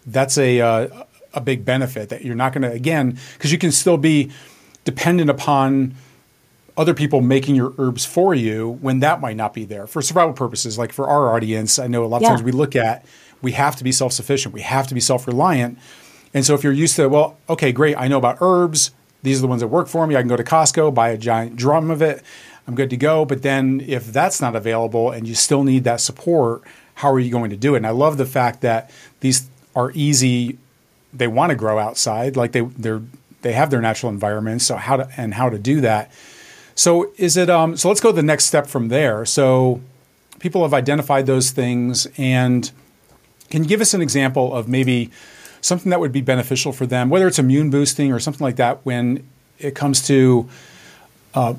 [0.07, 3.73] that's a uh, a big benefit that you're not going to again because you can
[3.73, 4.33] still be
[4.85, 5.95] dependent upon
[6.77, 10.33] other people making your herbs for you when that might not be there for survival
[10.33, 10.79] purposes.
[10.79, 12.29] Like for our audience, I know a lot of yeah.
[12.31, 13.05] times we look at
[13.43, 15.79] we have to be self sufficient, we have to be self reliant
[16.35, 18.93] and so if you're used to, well, okay, great, I know about herbs.
[19.23, 20.17] These are the ones that work for me.
[20.17, 22.23] I can go to Costco, buy a giant drum of it.
[22.67, 23.25] I'm good to go.
[23.25, 26.63] But then if that's not available and you still need that support,
[26.95, 27.79] how are you going to do it?
[27.79, 30.59] And I love the fact that these are easy
[31.13, 33.03] they want to grow outside, like they they're
[33.41, 34.61] they have their natural environment.
[34.61, 36.13] So how to and how to do that.
[36.75, 39.25] So is it um so let's go to the next step from there.
[39.25, 39.81] So
[40.39, 42.71] people have identified those things and
[43.51, 45.11] can you give us an example of maybe
[45.61, 48.85] something that would be beneficial for them, whether it's immune boosting or something like that
[48.85, 49.29] when
[49.59, 50.49] it comes to
[51.35, 51.55] uh,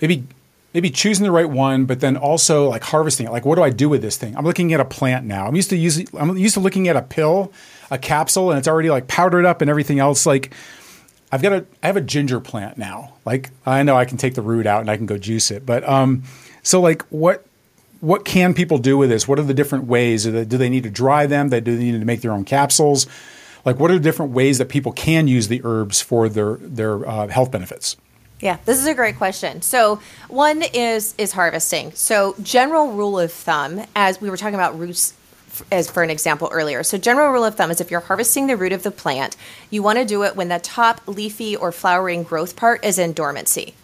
[0.00, 0.24] maybe
[0.72, 3.32] maybe choosing the right one, but then also like harvesting it.
[3.32, 4.36] Like, what do I do with this thing?
[4.36, 5.46] I'm looking at a plant now.
[5.46, 6.08] I'm used to using.
[6.18, 7.52] I'm used to looking at a pill,
[7.90, 10.26] a capsule, and it's already like powdered up and everything else.
[10.26, 10.52] Like,
[11.32, 11.66] I've got a.
[11.82, 13.14] I have a ginger plant now.
[13.24, 15.66] Like, I know I can take the root out and I can go juice it.
[15.66, 16.22] But um,
[16.62, 17.44] so like, what
[18.00, 19.28] what can people do with this?
[19.28, 20.24] What are the different ways?
[20.24, 21.50] Do they need to dry them?
[21.50, 23.06] Do they need to make their own capsules?
[23.64, 27.06] Like, what are the different ways that people can use the herbs for their their
[27.06, 27.96] uh, health benefits?
[28.40, 29.60] Yeah, this is a great question.
[29.60, 31.92] So, one is is harvesting.
[31.92, 35.12] So, general rule of thumb, as we were talking about roots
[35.70, 36.82] as for an example earlier.
[36.82, 39.36] So, general rule of thumb is if you're harvesting the root of the plant,
[39.68, 43.12] you want to do it when the top leafy or flowering growth part is in
[43.12, 43.74] dormancy.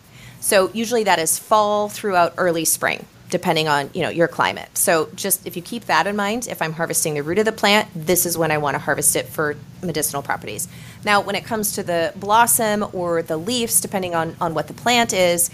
[0.41, 4.77] So, usually that is fall throughout early spring depending on you know your climate.
[4.77, 7.53] So just if you keep that in mind, if I'm harvesting the root of the
[7.53, 10.69] plant, this is when I want to harvest it for medicinal properties.
[11.05, 14.75] Now, when it comes to the blossom or the leaves, depending on on what the
[14.75, 15.51] plant is,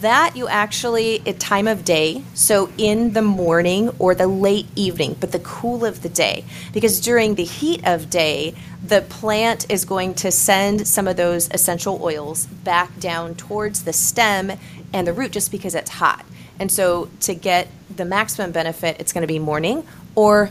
[0.00, 5.16] that you actually at time of day, so in the morning or the late evening,
[5.18, 8.54] but the cool of the day, because during the heat of day,
[8.84, 13.92] the plant is going to send some of those essential oils back down towards the
[13.92, 14.52] stem
[14.92, 16.24] and the root just because it's hot.
[16.58, 20.50] And so to get the maximum benefit, it's going to be morning or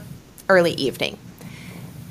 [0.49, 1.17] early evening.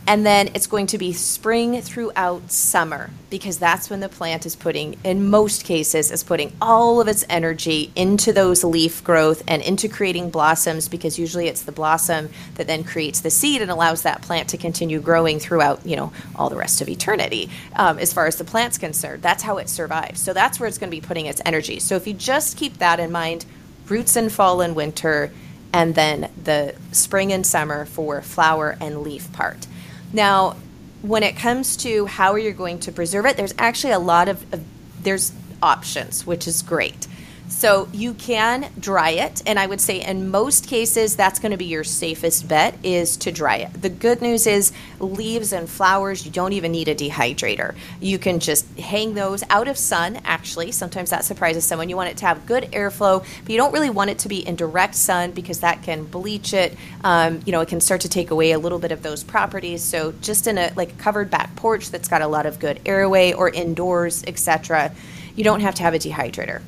[0.06, 4.54] And then it's going to be spring throughout summer because that's when the plant is
[4.54, 9.62] putting, in most cases, is putting all of its energy into those leaf growth and
[9.62, 14.02] into creating blossoms because usually it's the blossom that then creates the seed and allows
[14.02, 17.48] that plant to continue growing throughout, you know, all the rest of eternity.
[17.74, 20.20] Um, as far as the plant's concerned, that's how it survives.
[20.20, 21.80] So that's where it's going to be putting its energy.
[21.80, 23.46] So if you just keep that in mind,
[23.88, 25.32] roots in fall and winter,
[25.72, 29.66] and then the spring and summer for flower and leaf part.
[30.12, 30.56] Now,
[31.02, 34.28] when it comes to how are you going to preserve it, there's actually a lot
[34.28, 34.64] of, of
[35.02, 35.32] there's
[35.62, 37.06] options, which is great.
[37.48, 41.58] So you can dry it, and I would say in most cases that's going to
[41.58, 43.82] be your safest bet is to dry it.
[43.82, 47.74] The good news is leaves and flowers you don't even need a dehydrator.
[48.00, 50.20] You can just hang those out of sun.
[50.24, 51.90] Actually, sometimes that surprises someone.
[51.90, 54.46] You want it to have good airflow, but you don't really want it to be
[54.46, 56.76] in direct sun because that can bleach it.
[57.02, 59.82] Um, you know, it can start to take away a little bit of those properties.
[59.82, 63.34] So just in a like covered back porch that's got a lot of good airway
[63.34, 64.94] or indoors, etc.
[65.36, 66.62] You don't have to have a dehydrator.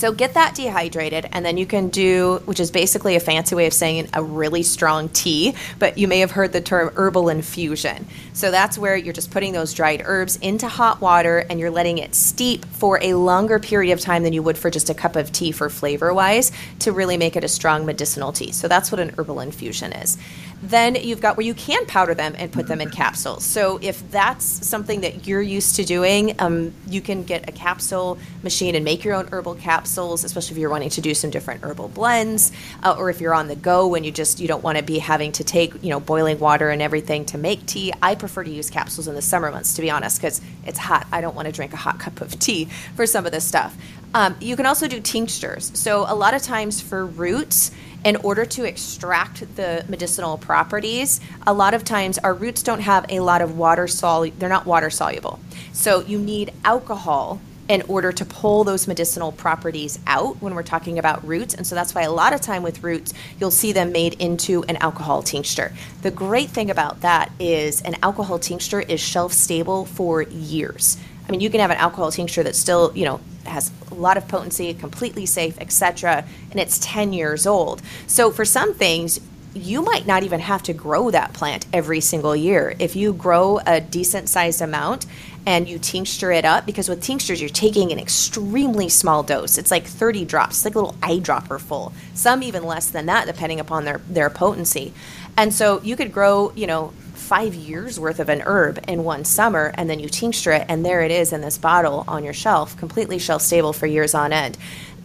[0.00, 3.66] So get that dehydrated, and then you can do, which is basically a fancy way
[3.66, 8.06] of saying a really strong tea, but you may have heard the term herbal infusion.
[8.32, 11.98] So that's where you're just putting those dried herbs into hot water and you're letting
[11.98, 15.16] it steep for a longer period of time than you would for just a cup
[15.16, 18.52] of tea for flavor wise to really make it a strong medicinal tea.
[18.52, 20.16] So that's what an herbal infusion is.
[20.62, 23.44] Then you've got where you can powder them and put them in capsules.
[23.44, 28.18] So if that's something that you're used to doing, um, you can get a capsule
[28.42, 31.62] machine and make your own herbal capsules, especially if you're wanting to do some different
[31.62, 32.52] herbal blends,
[32.82, 34.98] uh, or if you're on the go and you just you don't want to be
[34.98, 37.92] having to take you know boiling water and everything to make tea.
[38.02, 41.06] I prefer to use capsules in the summer months, to be honest, because it's hot.
[41.10, 43.76] I don't want to drink a hot cup of tea for some of this stuff.
[44.12, 45.70] Um, you can also do tinctures.
[45.74, 47.70] So a lot of times for roots
[48.04, 53.04] in order to extract the medicinal properties, a lot of times our roots don't have
[53.08, 55.38] a lot of water soluble, they're not water soluble.
[55.72, 57.40] So you need alcohol
[57.70, 61.54] in order to pull those medicinal properties out when we're talking about roots.
[61.54, 64.64] And so that's why a lot of time with roots, you'll see them made into
[64.64, 65.72] an alcohol tincture.
[66.02, 70.96] The great thing about that is an alcohol tincture is shelf stable for years.
[71.30, 74.16] I mean, you can have an alcohol tincture that still, you know, has a lot
[74.16, 77.82] of potency, completely safe, etc., and it's 10 years old.
[78.08, 79.20] So for some things,
[79.54, 82.74] you might not even have to grow that plant every single year.
[82.80, 85.06] If you grow a decent sized amount
[85.46, 89.56] and you tincture it up, because with tinctures, you're taking an extremely small dose.
[89.56, 91.92] It's like 30 drops, it's like a little eyedropper full.
[92.12, 94.92] Some even less than that, depending upon their, their potency.
[95.36, 96.92] And so you could grow, you know,
[97.30, 100.84] five years worth of an herb in one summer and then you tincture it and
[100.84, 104.32] there it is in this bottle on your shelf completely shelf stable for years on
[104.32, 104.58] end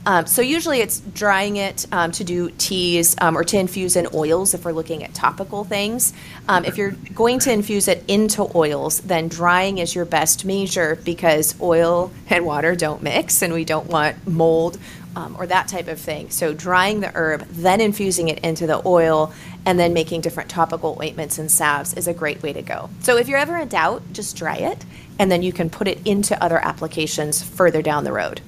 [0.07, 4.07] um, so usually it's drying it um, to do teas um, or to infuse in
[4.13, 6.13] oils if we're looking at topical things.
[6.47, 10.99] Um, if you're going to infuse it into oils, then drying is your best measure
[11.03, 14.78] because oil and water don't mix, and we don't want mold
[15.16, 16.30] um, or that type of thing.
[16.30, 19.34] So, drying the herb, then infusing it into the oil,
[19.66, 22.89] and then making different topical ointments and salves is a great way to go.
[23.01, 24.86] So, if you're ever in doubt, just dry it,
[25.20, 28.41] and then you can put it into other applications further down the road.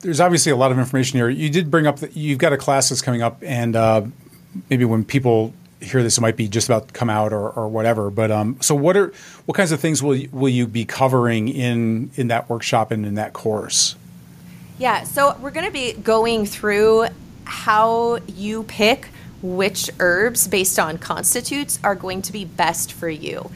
[0.00, 1.30] There's obviously a lot of information here.
[1.30, 4.02] You did bring up that you've got a class that's coming up, and uh,
[4.68, 7.68] maybe when people hear this, it might be just about to come out or, or
[7.68, 8.10] whatever.
[8.10, 9.12] But um, so, what are
[9.46, 13.06] what kinds of things will you, will you be covering in in that workshop and
[13.06, 13.96] in that course?
[14.76, 17.06] Yeah, so we're going to be going through
[17.44, 19.08] how you pick
[19.40, 23.50] which herbs based on constitutes are going to be best for you.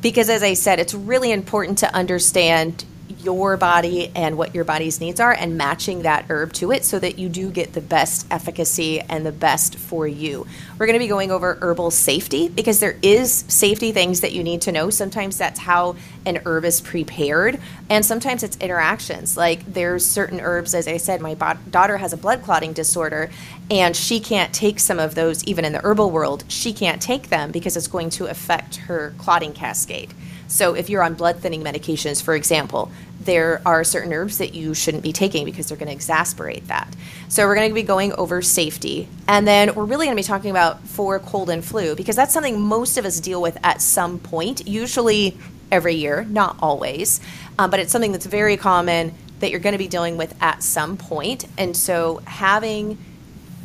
[0.00, 2.84] Because as I said, it's really important to understand
[3.24, 6.98] your body and what your body's needs are and matching that herb to it so
[6.98, 10.46] that you do get the best efficacy and the best for you.
[10.78, 14.44] We're going to be going over herbal safety because there is safety things that you
[14.44, 14.90] need to know.
[14.90, 15.96] Sometimes that's how
[16.26, 17.58] an herb is prepared
[17.88, 19.36] and sometimes it's interactions.
[19.36, 23.30] Like there's certain herbs as I said my bo- daughter has a blood clotting disorder
[23.70, 26.44] and she can't take some of those even in the herbal world.
[26.48, 30.12] She can't take them because it's going to affect her clotting cascade.
[30.54, 34.72] So, if you're on blood thinning medications, for example, there are certain herbs that you
[34.72, 36.94] shouldn't be taking because they're going to exasperate that.
[37.28, 39.08] So, we're going to be going over safety.
[39.26, 42.32] And then we're really going to be talking about for cold and flu because that's
[42.32, 45.36] something most of us deal with at some point, usually
[45.72, 47.20] every year, not always.
[47.58, 50.62] Um, but it's something that's very common that you're going to be dealing with at
[50.62, 51.46] some point.
[51.58, 52.96] And so, having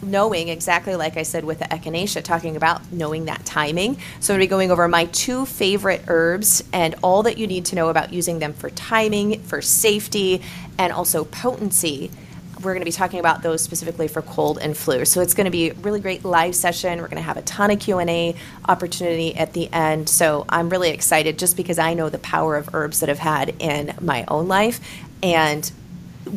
[0.02, 3.98] knowing exactly like I said with the echinacea, talking about knowing that timing.
[4.20, 7.48] So I'm going to be going over my two favorite herbs and all that you
[7.48, 10.42] need to know about using them for timing, for safety,
[10.78, 12.12] and also potency.
[12.58, 15.06] We're going to be talking about those specifically for cold and flu.
[15.06, 17.00] So it's going to be a really great live session.
[17.00, 18.36] We're going to have a ton of Q&A
[18.68, 20.10] opportunity at the end.
[20.10, 23.56] So I'm really excited just because I know the power of herbs that I've had
[23.60, 24.82] in my own life
[25.22, 25.72] and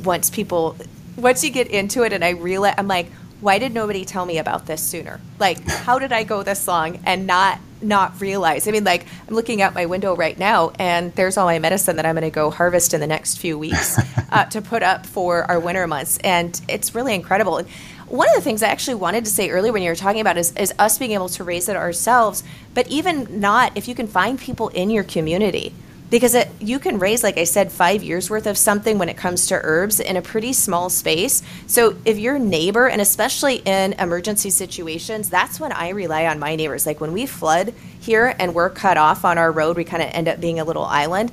[0.04, 0.76] once people
[1.16, 3.06] once you get into it and I realize I'm like
[3.42, 5.20] why did nobody tell me about this sooner?
[5.40, 8.68] Like, how did I go this long and not not realize?
[8.68, 11.96] I mean, like, I'm looking out my window right now, and there's all my medicine
[11.96, 13.98] that I'm going to go harvest in the next few weeks
[14.30, 17.58] uh, to put up for our winter months, and it's really incredible.
[17.58, 17.68] And
[18.06, 20.38] one of the things I actually wanted to say earlier when you were talking about
[20.38, 24.06] is, is us being able to raise it ourselves, but even not if you can
[24.06, 25.74] find people in your community
[26.12, 29.16] because it, you can raise like i said five years worth of something when it
[29.16, 31.42] comes to herbs in a pretty small space.
[31.66, 36.54] So if your neighbor and especially in emergency situations that's when i rely on my
[36.54, 36.86] neighbors.
[36.86, 40.10] Like when we flood here and we're cut off on our road we kind of
[40.12, 41.32] end up being a little island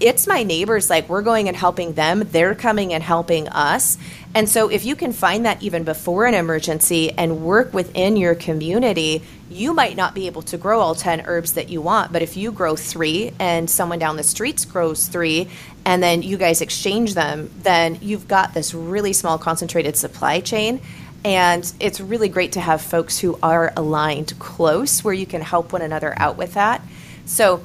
[0.00, 2.24] it's my neighbors like we're going and helping them.
[2.30, 3.96] They're coming and helping us.
[4.34, 8.34] And so if you can find that even before an emergency and work within your
[8.34, 12.12] community you might not be able to grow all 10 herbs that you want.
[12.12, 15.48] But if you grow 3 and someone down the streets grows 3
[15.84, 20.80] and then you guys exchange them then you've got this really small concentrated supply chain.
[21.24, 25.72] And it's really great to have folks who are aligned close where you can help
[25.72, 26.82] one another out with that.
[27.24, 27.62] So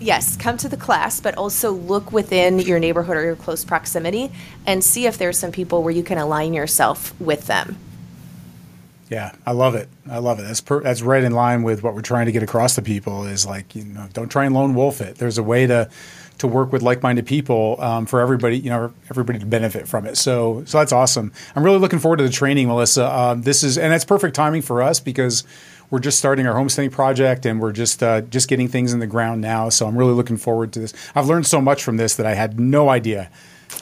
[0.00, 4.30] yes, come to the class, but also look within your neighborhood or your close proximity
[4.66, 7.76] and see if there's some people where you can align yourself with them.
[9.10, 9.88] Yeah, I love it.
[10.10, 10.42] I love it.
[10.42, 13.24] That's per, that's right in line with what we're trying to get across to people.
[13.24, 15.16] Is like you know, don't try and lone wolf it.
[15.16, 15.88] There's a way to
[16.38, 18.58] to work with like-minded people um, for everybody.
[18.58, 20.18] You know, everybody to benefit from it.
[20.18, 21.32] So so that's awesome.
[21.56, 23.10] I'm really looking forward to the training, Melissa.
[23.10, 25.44] Um, this is and that's perfect timing for us because
[25.90, 29.06] we're just starting our homesteading project and we're just uh, just getting things in the
[29.06, 29.68] ground now.
[29.68, 30.94] So I'm really looking forward to this.
[31.14, 33.30] I've learned so much from this that I had no idea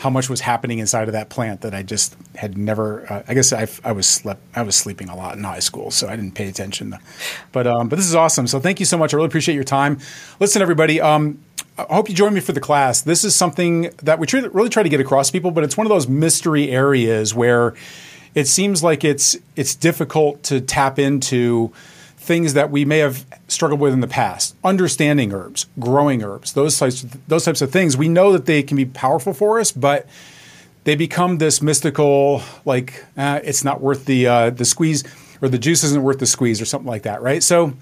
[0.01, 3.11] how much was happening inside of that plant that I just had never.
[3.11, 4.41] Uh, I guess I, I was slept.
[4.55, 6.97] I was sleeping a lot in high school, so I didn't pay attention.
[7.53, 8.47] But um, but this is awesome.
[8.47, 9.15] So thank you so much.
[9.15, 9.99] I really appreciate your time.
[10.41, 11.01] Listen, everybody.
[11.01, 11.41] Um,
[11.79, 13.03] I hope you join me for the class.
[13.03, 15.77] This is something that we try, really try to get across to people, but it's
[15.77, 17.75] one of those mystery areas where
[18.35, 21.73] it seems like it's it's difficult to tap into
[22.27, 24.57] things that we may have struggled with in the past.
[24.65, 27.97] Understanding herbs, growing herbs, those types of, those types of things.
[27.97, 30.07] We know that they can be powerful for us, but
[30.83, 35.05] they become this mystical, like uh, it's not worth the uh, the squeeze,
[35.41, 37.43] or the juice isn't worth the squeeze, or something like that, right?
[37.43, 37.75] So,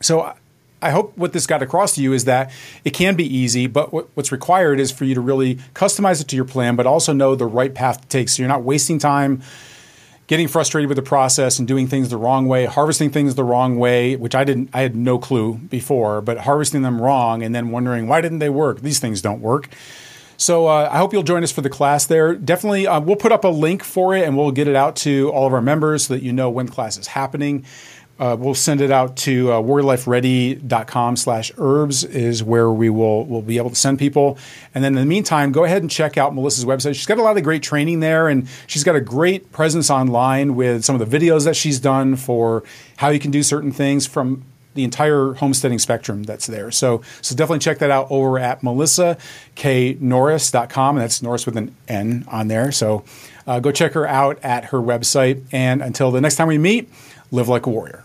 [0.00, 0.32] so
[0.80, 2.50] I hope what this got across to you is that
[2.84, 6.28] it can be easy, but what, what's required is for you to really customize it
[6.28, 8.98] to your plan, but also know the right path to take, so you're not wasting
[8.98, 9.42] time
[10.26, 13.78] getting frustrated with the process and doing things the wrong way, harvesting things the wrong
[13.78, 17.70] way, which I didn't I had no clue before, but harvesting them wrong and then
[17.70, 18.80] wondering why didn't they work?
[18.80, 19.68] These things don't work.
[20.38, 22.34] So uh, I hope you'll join us for the class there.
[22.34, 25.30] Definitely, uh, we'll put up a link for it and we'll get it out to
[25.30, 27.64] all of our members so that you know when class is happening.
[28.18, 33.42] Uh, we'll send it out to uh, warriorlifeready.com slash herbs is where we will will
[33.42, 34.38] be able to send people.
[34.74, 36.94] And then in the meantime, go ahead and check out Melissa's website.
[36.94, 40.56] She's got a lot of great training there, and she's got a great presence online
[40.56, 42.64] with some of the videos that she's done for
[42.96, 44.44] how you can do certain things from
[44.76, 46.70] the entire homesteading spectrum that's there.
[46.70, 50.96] So, so definitely check that out over at melissaknorris.com.
[50.96, 52.70] And that's Norris with an N on there.
[52.70, 53.04] So
[53.46, 55.42] uh, go check her out at her website.
[55.50, 56.90] And until the next time we meet,
[57.32, 58.04] live like a warrior.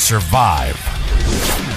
[0.00, 1.69] survive.